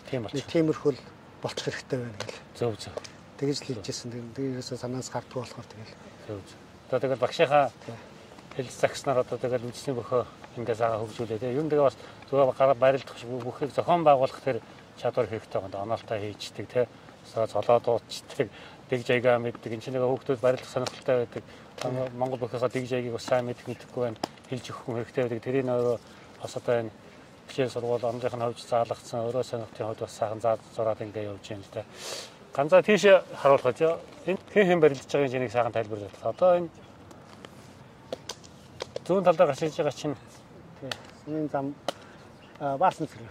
Тийм 0.10 0.23
болчих. 0.23 0.45
тиймэрхүүл 0.45 0.99
болчих 1.41 1.65
хэрэгтэй 1.65 1.97
байна 1.97 2.17
гэл. 2.17 2.38
Зөв 2.58 2.73
зөв. 2.77 2.93
Тэгэж 3.38 3.58
л 3.58 3.65
хэлжсэн. 3.73 4.10
Тэр 4.34 4.45
ерөөсөө 4.58 4.77
санаас 4.77 5.10
гардгүй 5.10 5.41
болохоор 5.41 5.67
тэгэл. 5.69 5.93
Зөв 6.27 6.39
зөв. 6.45 6.58
Одоо 6.89 6.99
тэгэл 6.99 7.23
багшийнхаа 7.25 7.65
Тий. 8.56 8.64
хэл 8.64 8.72
загснаар 8.72 9.20
одоо 9.20 9.38
тэгэл 9.38 9.68
үндсний 9.68 9.96
бөхөө 9.96 10.26
ингээс 10.58 10.82
ага 10.82 11.00
хөгжүүлээ. 11.06 11.40
Тэгээ 11.40 11.64
нь 11.64 11.70
тэгээ 11.70 11.88
бас 11.88 11.98
зөвхөн 12.30 12.58
гараа 12.58 12.76
барилдах 12.76 13.18
шиг 13.18 13.30
бүхийг 13.30 13.72
зохион 13.72 14.04
байгуулах 14.04 14.42
тэр 14.42 14.62
чадвар 14.98 15.28
хэрэгтэй 15.30 15.62
байна. 15.62 15.84
Оноолтоо 15.84 16.18
хийждэг 16.20 16.68
те. 16.68 16.88
Саа 17.30 17.48
цолоо 17.48 17.80
дуудчихдаг. 17.80 18.50
Дэг 18.90 19.06
жайгаа 19.06 19.40
мэддэг. 19.40 19.74
Энд 19.74 19.84
чинь 19.84 19.94
нэг 19.94 20.04
хүүхдүүд 20.04 20.42
барилдах 20.42 20.70
сонирхолтой 20.70 21.16
байдаг. 21.24 21.44
Монгол 22.18 22.42
бөхөөсөө 22.42 22.72
дэг 22.74 22.86
жайгийг 22.90 23.14
бас 23.14 23.24
сайн 23.24 23.46
мэдэх 23.46 23.68
мэдэхгүй 23.70 24.02
байна. 24.10 24.20
Хэлж 24.50 24.66
өгөх 24.74 24.84
хүн 24.84 24.98
хэрэгтэй 24.98 25.24
байдаг. 25.24 25.44
Тэрийг 25.46 25.68
өөрөө 25.70 25.98
бас 26.42 26.54
одоо 26.58 26.76
энэ 26.84 26.92
хичээл 27.50 27.74
сургууль 27.74 28.06
ондынх 28.06 28.36
нь 28.36 28.44
хавж 28.44 28.60
заалгацсан 28.66 29.26
өөрөө 29.26 29.44
сонирхтын 29.44 29.88
хувьд 29.88 30.02
бас 30.06 30.14
сайхан 30.18 30.42
заа 30.42 30.58
зураад 30.76 31.02
ингээ 31.02 31.30
явж 31.30 31.46
байна 31.50 31.66
л 31.66 31.74
да. 31.74 31.84
Ганцаа 32.54 32.82
тийш 32.82 33.04
харуулхаж 33.42 33.80
энэ 34.26 34.38
хэн 34.54 34.68
хэн 34.70 34.80
барилдаж 34.80 35.10
байгааг 35.10 35.32
чинийг 35.32 35.52
сайхан 35.52 35.74
тайлбарлах. 35.74 36.14
Одоо 36.24 36.50
энэ 36.58 36.70
зүүн 39.10 39.26
талдаа 39.26 39.48
гарч 39.50 39.63
иж 39.65 39.74
байгаа 39.82 39.91
чинь 39.98 40.15
Тий. 40.80 40.89
Сумын 41.26 41.50
зам 41.50 41.74
аа 42.60 42.78
баасан 42.78 43.08
зэрэг. 43.10 43.26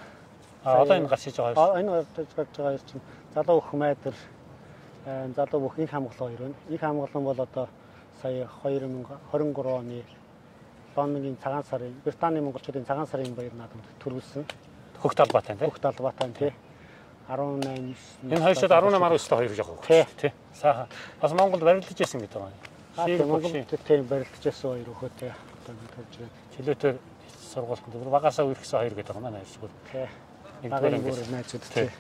а 0.65 0.83
одоо 0.83 0.97
энэ 0.99 1.07
гарч 1.07 1.27
иж 1.31 1.37
байгаа 1.39 1.55
юм. 1.55 1.59
Аа 1.59 1.81
энэ 1.81 1.91
гарч 2.17 2.31
гарч 2.37 2.49
байгаа 2.59 2.73
юм 2.75 2.87
чинь 2.91 3.01
залуу 3.35 3.59
өх 3.63 3.73
майдэр 3.73 4.15
залуу 5.37 5.61
бүх 5.63 5.79
их 5.79 5.91
хамгаалал 5.91 6.19
хоёр 6.19 6.39
байна. 6.39 6.55
Их 6.69 6.81
хамгаалал 6.81 7.23
бол 7.23 7.41
одоо 7.41 7.69
сая 8.21 8.49
2023 8.65 9.79
оны 9.79 10.03
Лондонгийн 10.97 11.39
цагаан 11.39 11.65
сарын 11.71 11.95
Британий 12.05 12.41
монголчуудын 12.43 12.85
цагаан 12.85 13.07
сарын 13.07 13.35
баяр 13.35 13.55
наадамд 13.55 13.87
төрүүлсэн. 14.03 14.45
Хөх 14.99 15.15
талбайтай 15.15 15.57
тийм. 15.57 15.71
Бүх 15.71 15.79
талбайтай 15.79 16.31
тий. 16.35 16.53
18 17.29 17.95
Энэ 18.25 18.43
хоёр 18.43 18.57
шид 18.57 18.73
18 18.73 18.99
19 18.99 19.31
хоёр 19.31 19.55
жоох. 19.55 19.87
Тий. 19.87 20.05
Тий. 20.21 20.33
Сайхан. 20.55 20.89
Бас 21.21 21.33
Монголд 21.33 21.63
барилдаж 21.63 21.95
байсан 21.95 22.21
гэдэг. 22.21 22.43
Шийг 22.99 23.27
Монгол 23.27 23.53
тийм 23.87 24.05
барилдаж 24.11 24.43
байсан 24.43 24.71
хоёр 24.75 24.89
өхөтэй 24.91 25.33
одоо 25.69 25.77
ингэ 25.77 25.95
төрж 25.97 26.15
байна. 26.19 26.33
чөлөөтөр 26.57 26.97
сургуультанд 27.53 27.95
бүр 27.95 28.11
багасаа 28.13 28.47
үргэсэн 28.47 28.79
хоёр 28.81 28.95
гэдэг 28.95 29.13
байгаа 29.13 29.23
манай 29.23 29.43
эсвэл. 29.43 29.71
Тий. 29.93 30.09
Багын 30.69 31.03
бүр 31.03 31.21
найзууд 31.31 31.65
Тий. 31.75 31.91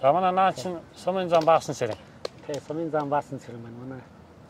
За 0.00 0.12
манай 0.12 0.32
наа 0.32 0.52
чин 0.52 0.78
сумын 0.96 1.28
зам 1.28 1.44
баасан 1.44 1.74
сэрэн. 1.74 1.98
Тий, 2.46 2.60
сумын 2.66 2.90
зам 2.90 3.08
баасан 3.08 3.38
зэрэг 3.38 3.60
байна. 3.60 3.78
Манай 3.82 4.02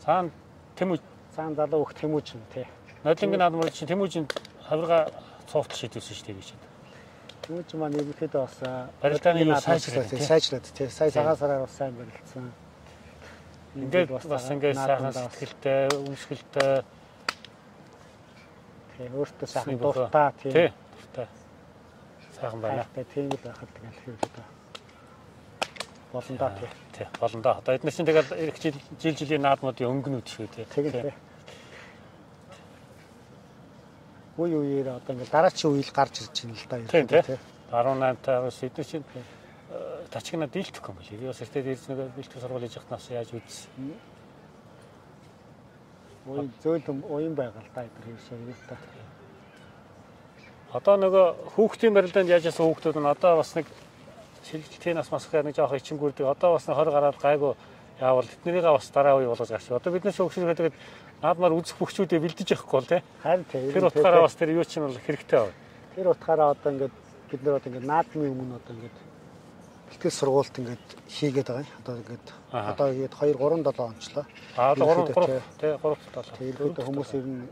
Цаана 0.05 0.29
тэмүүж 0.75 1.01
цаан 1.35 1.55
залуу 1.55 1.85
хөх 1.85 1.93
тэмүүжин 1.93 2.41
тий. 2.53 2.65
нодлонгийн 3.03 3.39
наадмаар 3.39 3.71
чин 3.71 3.87
тэмүүжинд 3.87 4.29
хавирга 4.69 5.11
цугт 5.51 5.75
шийдвэсэн 5.75 6.15
шүү 6.15 6.25
дээ 6.25 6.35
гэж. 6.37 6.49
Тэмүүжин 7.41 7.79
маань 7.79 7.97
ерөнхийдөө 7.97 8.41
бас 8.41 8.57
Барилдааны 9.01 9.45
юу 9.45 9.59
сайжраад 9.59 10.09
тий, 10.09 10.19
сайжраад 10.21 10.65
тий. 10.73 10.89
Сая 10.89 11.11
цагаан 11.11 11.37
сараар 11.37 11.61
бас 11.65 11.75
сайн 11.77 11.93
барилдсан. 11.93 12.51
Ингээд 13.75 14.09
бас 14.09 14.49
ингээд 14.51 14.75
сайхан 14.77 15.13
сэтгэлтэй, 15.13 15.87
өмсгөлтэй 15.95 16.83
тий 19.01 19.09
өөртөө 19.09 19.47
сайхан 19.49 19.81
дуртай 19.81 20.31
тий. 20.41 20.51
тий. 20.53 20.69
Дуртай. 21.01 21.27
Сайхан 22.37 22.61
байна. 22.61 22.85
Тийм 22.93 23.29
л 23.33 23.39
байхад 23.41 23.69
тэгэл 23.73 24.01
ерөнхийдөө 24.05 24.45
болон 26.11 26.37
доо 26.37 26.49
тий. 26.59 26.69
Тий, 26.91 27.07
болно 27.19 27.41
да. 27.41 27.51
Одоо 27.57 27.75
эдгээр 27.75 27.95
чинь 27.95 28.05
тэгэл 28.05 28.33
эх 28.35 28.59
жил 28.61 28.75
жил 28.99 29.15
жилийн 29.15 29.41
наадмуудын 29.41 29.87
өнгөнүүд 29.87 30.27
шүү 30.27 30.47
дээ. 30.51 30.65
Тэгэл 30.75 30.91
тий. 30.91 31.13
үе 34.37 34.55
үеэр 34.59 34.87
одоо 34.99 35.15
ингээд 35.15 35.31
дараачийн 35.31 35.71
үеийг 35.71 35.91
гарч 35.95 36.21
ирж 36.21 36.35
байна 36.67 36.83
л 36.83 36.85
да. 36.85 36.91
Тийм 36.91 37.07
тий. 37.07 37.39
18 37.71 38.17
таа 38.21 38.41
бас 38.43 38.59
эдгээр 38.59 38.87
чинь 38.91 39.05
тачгна 40.11 40.47
дийлдэхгүй 40.51 40.91
юм 40.91 41.01
шиг. 41.01 41.21
Юу 41.23 41.33
сэртээ 41.33 41.71
ирж 41.71 41.87
нэг 41.87 42.11
бэлтгэл 42.11 42.43
сургууль 42.43 42.67
хийж 42.67 42.75
явахнаас 42.75 43.07
яаж 43.07 43.31
үзсэн. 43.31 43.71
Ой 46.29 46.49
зөөлөн 46.61 47.01
уян 47.09 47.33
да 47.33 47.49
эдгээр 47.49 48.05
хийшээ 48.05 48.37
юу 48.37 48.53
та. 48.69 48.77
Одоо 50.71 50.95
нөгөө 51.01 51.25
хүүхдийн 51.57 51.93
барилдаанд 51.93 52.29
яаж 52.29 52.45
яасан 52.45 52.69
хүүхдүүд 52.69 53.01
нь 53.01 53.09
одоо 53.09 53.41
бас 53.41 53.55
нэг 53.57 53.65
шилжилтийн 54.45 54.95
нас 55.01 55.09
мас 55.11 55.25
гэх 55.25 55.43
нэг 55.43 55.57
жоох 55.57 55.73
ичингүүрдэг. 55.73 56.29
Одоо 56.29 56.53
бас 56.55 56.69
20 56.69 56.93
гараад 56.93 57.17
гайгүй 57.17 57.53
яавал 57.99 58.29
тэднэрийг 58.29 58.69
бас 58.69 58.89
дараа 58.93 59.17
үе 59.17 59.27
болгож 59.27 59.49
гарч. 59.49 59.67
Одоо 59.73 59.91
бид 59.91 60.05
нар 60.05 60.13
шүүгшрээ 60.13 60.55
тэгээд 60.61 60.77
наадмаар 61.25 61.57
үзэх 61.57 61.77
бөхчүүдээ 61.81 62.21
бэлдэж 62.21 62.47
явахгүй 62.53 62.79
л 62.81 62.89
тий. 62.89 63.01
Харин 63.25 63.45
тий. 63.49 63.73
Тэр 63.73 63.89
утгаараа 63.89 64.21
бас 64.25 64.37
тэр 64.37 64.53
юу 64.53 64.63
ч 64.63 64.77
юм 64.77 64.89
бол 64.89 65.01
хэрэгтэй 65.01 65.39
байна. 65.41 65.57
Тэр 65.97 66.07
утгаараа 66.13 66.53
одоо 66.53 66.69
ингээд 66.69 66.95
бид 67.33 67.41
нар 67.41 67.57
одоо 67.57 67.69
ингээд 67.69 67.89
наадмын 67.89 68.29
өмнө 68.29 68.57
одоо 68.61 68.73
ингээд 68.77 68.97
бэлтгэл 69.91 70.15
сургуульд 70.15 70.55
ингээд 70.55 70.87
хийгээд 71.11 71.47
байгаа. 71.51 71.67
Одоо 71.83 71.95
ингээд 71.99 72.27
одоо 72.51 72.87
ингээд 72.95 73.13
2 73.19 73.35
3 73.35 73.59
7 73.67 73.91
онцлоо. 73.91 74.25
Аа 74.55 74.71
одоо 74.71 74.87
3 74.87 75.11
3 75.11 75.43
тий. 75.59 75.73
3 75.75 75.99
7. 76.15 76.39
Тэгээд 76.39 76.77
хүмүүс 76.79 77.11
ер 77.19 77.27
нь 77.27 77.43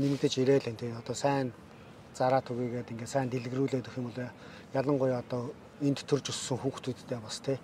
нэмэгдэж 0.00 0.32
ирээл 0.40 0.70
энэ 0.72 0.80
тий. 0.80 0.92
Одоо 0.96 1.14
сайн 1.14 1.52
зараа 2.16 2.40
түгээгээд 2.40 2.92
ингээд 2.96 3.12
сайн 3.12 3.28
дэлгэрүүлээд 3.28 3.84
өгөх 3.84 4.00
юм 4.00 4.08
бол 4.08 4.32
ялангуяа 4.72 5.20
одоо 5.20 5.52
энд 5.84 6.00
төрж 6.08 6.32
өссөн 6.32 6.56
хүүхдүүдтэй 6.64 7.20
бас 7.20 7.44
тий. 7.44 7.60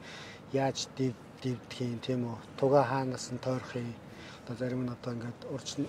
Яаж 0.53 0.93
дэв 0.93 1.17
дэвдхийн 1.41 1.99
тийм 2.05 2.29
үү? 2.29 2.37
Туга 2.61 2.85
хаанаас 2.85 3.33
нь 3.33 3.41
тойрохын 3.41 3.89
одоо 4.45 4.55
зарим 4.61 4.85
нь 4.85 4.93
одоо 4.93 5.17
ингээд 5.17 5.41
урьдчилан 5.49 5.89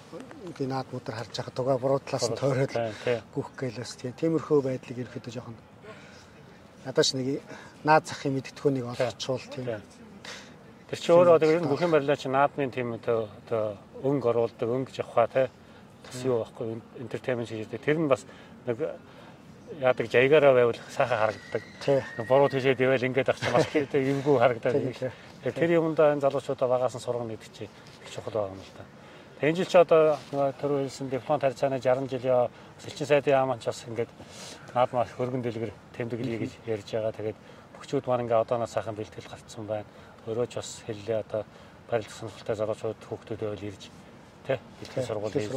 наад 0.72 0.88
мөдөр 0.88 1.16
харж 1.20 1.36
байгаа 1.36 1.54
туга 1.60 1.78
буруу 1.78 2.00
талаас 2.00 2.32
нь 2.32 2.40
тойроод 2.40 2.74
гүөх 3.36 3.50
гэлээс 3.60 3.92
тийм 4.00 4.14
тиймэрхүү 4.16 4.60
байдлыг 4.64 4.98
ерөөхдөө 5.04 5.34
жоохон 5.36 5.58
надад 6.86 7.06
ч 7.06 7.16
нэг 7.16 7.42
наад 7.84 8.08
захын 8.08 8.36
мэдтгөөнийг 8.36 8.86
олгочвол 8.92 9.46
тийм. 9.52 9.82
Тэр 10.92 11.00
чи 11.00 11.10
өөрөө 11.12 11.36
одоо 11.40 11.50
ер 11.50 11.62
нь 11.64 11.72
бүхэн 11.72 11.92
барилаа 11.92 12.18
чи 12.20 12.30
наадмын 12.30 12.72
тийм 12.72 12.94
одоо 13.00 13.78
өнгө 14.04 14.30
оруулдаг 14.30 14.70
өнгө 14.70 14.92
жавхаа 14.92 15.28
тий. 15.32 15.48
Бас 16.04 16.18
юу 16.28 16.44
байхгүй 16.44 16.78
энтертеймент 17.00 17.50
хийж 17.50 17.72
тэр 17.72 17.98
нь 17.98 18.12
бас 18.12 18.28
нэг 18.68 18.78
яадаг 19.80 20.08
жайгаараа 20.12 20.54
байвал 20.54 20.80
сайхан 20.92 21.18
харагддаг. 21.18 21.64
Буруу 22.28 22.50
тийшээ 22.50 22.76
дэвэл 22.76 23.08
ингээд 23.10 23.30
ах 23.32 23.40
чинь 23.40 23.52
маш 23.56 23.68
эвгүй 23.74 24.38
харагдаад 24.38 24.76
юм 24.76 24.94
шиг. 24.94 25.12
Тэр 25.44 25.72
юмдаа 25.80 26.14
энэ 26.14 26.22
залуучуудаа 26.22 26.68
багаас 26.68 26.96
нь 26.96 27.02
сургана 27.02 27.34
гэдэг 27.34 27.52
чинь 27.52 27.72
их 27.72 28.10
чухал 28.12 28.34
байгаа 28.34 28.54
юм 28.54 28.62
л 28.62 28.74
да. 28.78 28.86
Энэ 29.44 29.58
жил 29.58 29.68
ч 29.68 29.76
одоо 29.76 30.16
тэр 30.32 30.72
үйлсэн 30.84 31.10
диплом 31.10 31.40
тарьцааны 31.40 31.80
60 31.82 32.12
жилийн 32.12 32.48
сэлчин 32.80 33.08
сайдын 33.08 33.34
яаман 33.34 33.60
ч 33.60 33.68
бас 33.68 33.84
ингээд 33.88 34.12
наад 34.74 34.92
маш 34.94 35.10
хөргөн 35.14 35.42
дэлгэр 35.46 35.72
тэмдэглэе 35.94 36.38
гэж 36.42 36.54
ярьж 36.66 36.88
байгаа. 36.98 37.14
Тэгээд 37.14 37.40
бөхчүүд 37.78 38.06
маань 38.10 38.26
ингээд 38.26 38.42
одооноос 38.42 38.74
сайхан 38.74 38.98
бэлтгэл 38.98 39.30
гарцсан 39.30 39.66
байна. 39.70 39.90
Өөрөө 40.26 40.48
ч 40.50 40.54
бас 40.58 40.82
хэллээ 40.88 41.20
одоо 41.22 41.46
барилдах 41.90 42.18
сонирхолтой 42.18 42.56
залуучууд 42.58 43.00
хүүхдүүд 43.06 43.40
байвал 43.44 43.68
ирж 43.70 43.84
тий 44.48 44.58
бэлтгэл 44.80 45.08
сургуулийг 45.08 45.52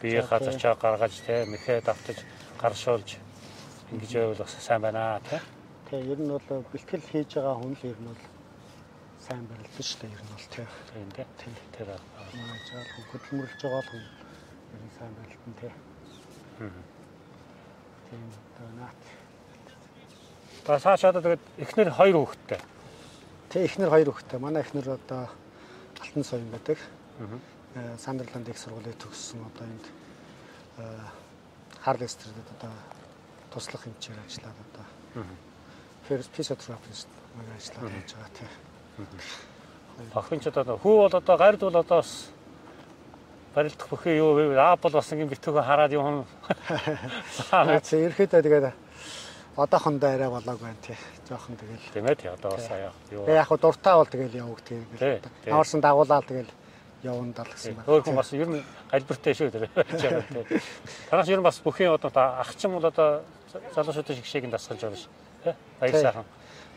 бие 0.00 0.22
газарчаа 0.22 0.74
гаргаж 0.80 1.14
тий 1.20 1.44
мэхээ 1.52 1.84
давтаж 1.84 2.18
гаршуулж 2.56 3.18
ингэж 3.92 4.12
байвал 4.14 4.40
бас 4.40 4.56
сайн 4.56 4.82
байна 4.82 5.20
тий. 5.28 5.40
Тэгээ 5.90 6.12
ер 6.16 6.20
нь 6.24 6.32
бол 6.32 6.64
бэлтгэл 6.72 7.10
хийж 7.12 7.30
байгаа 7.36 7.56
хүн 7.60 7.74
л 7.76 7.84
ер 7.92 7.98
нь 8.00 8.08
бол 8.08 8.22
сайн 9.20 9.44
барилдаж 9.50 9.86
шүү 9.86 10.00
дээ 10.00 10.16
ер 10.16 10.22
нь 10.24 10.32
бол 10.32 10.48
тий. 10.54 10.66
Тийм 10.90 11.08
тий. 11.12 11.26
Тийм 11.38 11.54
тэр 11.76 11.88
жаал 11.92 12.90
хөдөлмөрлж 13.10 13.60
байгаа 13.62 13.84
хүн 13.90 14.02
ер 14.74 14.82
нь 14.86 14.94
сайн 14.96 15.12
барилдан 15.18 15.54
тий. 15.60 15.72
Тийм 18.12 18.28
таанат. 18.58 18.98
Та 20.68 20.78
цаашаа 20.78 21.16
тэгээд 21.16 21.40
эхнэр 21.64 21.88
хоёр 21.96 22.16
хүүхэдтэй. 22.20 22.60
Тэг 23.48 23.62
эхнэр 23.64 23.88
хоёр 23.88 24.12
хүүхэдтэй. 24.12 24.38
Манай 24.38 24.60
эхнэр 24.60 25.00
одоо 25.00 25.32
Алтан 25.96 26.24
соён 26.24 26.52
байдаг. 26.52 26.76
Аа. 27.72 27.96
Сандерланд 27.96 28.52
их 28.52 28.60
сургуулийг 28.60 29.00
төгссөн 29.00 29.40
одоо 29.48 29.64
энд 29.64 29.84
Харлестерд 31.80 32.36
одоо 32.36 32.72
туслах 33.48 33.80
хэмжээр 33.88 34.20
ажиллаад 34.28 34.58
одоо 34.60 34.84
физиотерапист 36.36 37.08
мөн 37.32 37.48
ажиллаад 37.56 37.92
байж 37.96 38.12
байгаа 38.12 38.32
тийм. 38.36 38.52
Охин 40.12 40.40
ч 40.44 40.52
одоо 40.52 40.76
хүү 40.76 40.96
бол 41.00 41.16
одоо 41.16 41.36
гард 41.40 41.60
бол 41.64 41.80
одоо 41.80 42.04
бас 42.04 42.28
барилдах 43.54 43.88
бүхий 43.88 44.16
юу 44.16 44.34
вэ? 44.34 44.56
Бол 44.80 44.92
бас 44.92 45.12
ингэ 45.12 45.28
битүүхэн 45.32 45.64
хараад 45.64 45.92
юм. 45.92 46.24
За 47.50 47.64
ерөөхдөө 48.06 48.42
тэгээд 48.42 48.72
одоохондоо 49.56 50.10
арай 50.10 50.28
болоог 50.28 50.60
байна 50.60 50.80
тий. 50.80 50.96
Жохон 51.28 51.56
тэгэл. 51.56 51.92
Тийм 51.92 52.06
ээ 52.08 52.16
тий 52.16 52.30
одоо 52.32 52.56
бас 52.56 52.70
аяа. 52.70 52.92
Юу. 53.10 53.28
Яг 53.28 53.46
хаа 53.48 53.58
дуртай 53.58 53.94
бол 53.94 54.08
тэгэл 54.08 54.40
яваг 54.40 54.60
тий. 54.64 54.80
Аварсан 55.46 55.80
дагуулаад 55.80 56.24
тэгэл 56.24 56.50
явна 57.02 57.32
дал 57.32 57.50
гэсэн 57.52 57.76
байна. 57.76 57.88
Өөр 57.88 58.02
хүн 58.06 58.16
бас 58.16 58.32
ер 58.32 58.48
нь 58.48 58.64
альбертэй 58.90 59.34
шүү 59.36 59.50
дээ. 59.52 59.68
Танаас 61.10 61.28
ер 61.28 61.40
нь 61.40 61.44
бас 61.44 61.60
бүхэн 61.60 61.92
одоо 61.92 62.10
ах 62.16 62.56
чинь 62.56 62.72
бол 62.72 62.86
одоо 62.88 63.20
залуучуудын 63.74 64.16
шигшээг 64.16 64.48
нь 64.48 64.54
дасгалж 64.54 64.80
байгаа 64.80 64.96
ш. 64.96 65.06
Тэ? 65.44 65.56
Баяр 65.80 66.00
сайхан. 66.00 66.24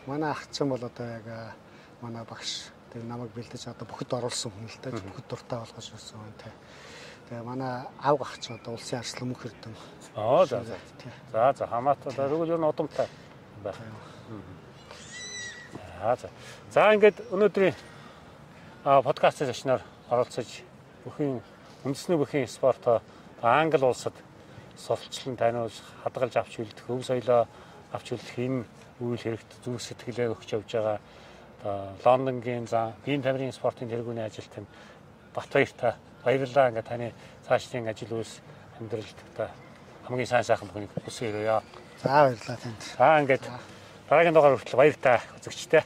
Манай 0.06 0.30
ах 0.30 0.44
чинь 0.52 0.68
бол 0.68 0.82
одоо 0.82 1.06
яг 1.06 1.56
манай 2.02 2.24
багш 2.28 2.75
тэр 2.96 3.04
намайг 3.04 3.28
бэлдэж 3.36 3.68
одоо 3.68 3.84
бүхэд 3.84 4.16
оруулсан 4.16 4.48
хүн 4.56 4.72
л 4.72 4.80
дээ. 4.80 4.96
Бүхэд 4.96 5.28
дуртай 5.28 5.60
болгож 5.60 5.84
ирсэн 5.92 6.16
хүн 6.16 6.36
тэ. 6.40 6.48
Тэгээ 7.28 7.44
манай 7.44 7.84
аав 8.00 8.24
ах 8.24 8.40
чинь 8.40 8.56
одоо 8.56 8.72
улсын 8.72 9.04
арслан 9.04 9.28
мөнх 9.36 9.44
эрдэм. 9.44 9.76
Аа 10.16 10.46
за 10.48 10.64
за. 10.64 10.76
За 11.28 11.52
за 11.52 11.66
хамаатай. 11.68 12.16
Тэгвэл 12.16 12.56
ер 12.56 12.60
нь 12.60 12.64
удамтай 12.64 13.08
байх. 13.60 13.76
За 16.00 16.16
за. 16.16 16.28
За 16.72 16.88
ингээд 16.96 17.20
өнөөдрийн 17.36 17.76
подкастын 19.04 19.52
зочноор 19.52 19.84
оролцож 20.08 20.64
бүхэн 21.04 21.44
үндэсний 21.84 22.16
бүхэн 22.16 22.48
спортоо 22.48 23.04
Англи 23.44 23.84
улсад 23.84 24.16
сурчлан 24.80 25.36
таниулж 25.36 25.84
хадгалж 26.00 26.40
авч 26.40 26.64
үлдэх 26.64 26.88
өв 26.88 27.04
соёлоо 27.04 27.44
авч 27.92 28.16
үлдэх 28.16 28.40
энэ 28.40 28.64
үйл 29.04 29.20
хэрэгт 29.20 29.50
зүг 29.60 29.84
сэтгэлээ 29.84 30.32
өгч 30.32 30.56
явж 30.56 30.70
байгаа 30.72 30.98
Лондонгийн 32.04 32.66
зан 32.66 32.94
биеийн 33.04 33.22
тамирын 33.22 33.52
спортын 33.52 33.90
тэргүүний 33.90 34.24
ажилтан 34.26 34.66
Батбаяртай 35.34 35.94
баярлалаа 36.24 36.70
ингээ 36.70 36.86
таны 36.86 37.12
цаашдын 37.46 37.88
ажил 37.88 38.18
үйлс 38.18 38.40
амьдралд 38.80 39.18
та 39.36 39.50
хамгийн 40.06 40.30
сайн 40.30 40.44
сайхан 40.44 40.68
бүхнийг 40.68 40.92
хүсье 41.04 41.30
өрөөё. 41.30 41.62
За 42.02 42.08
баярлалаа 42.08 42.58
танд. 42.62 42.82
За 42.98 43.20
ингээд 43.20 43.44
дараагийн 44.08 44.34
дугаар 44.34 44.56
хүртэл 44.56 44.80
баяртай 44.80 45.20
үзэгчтэй. 45.38 45.82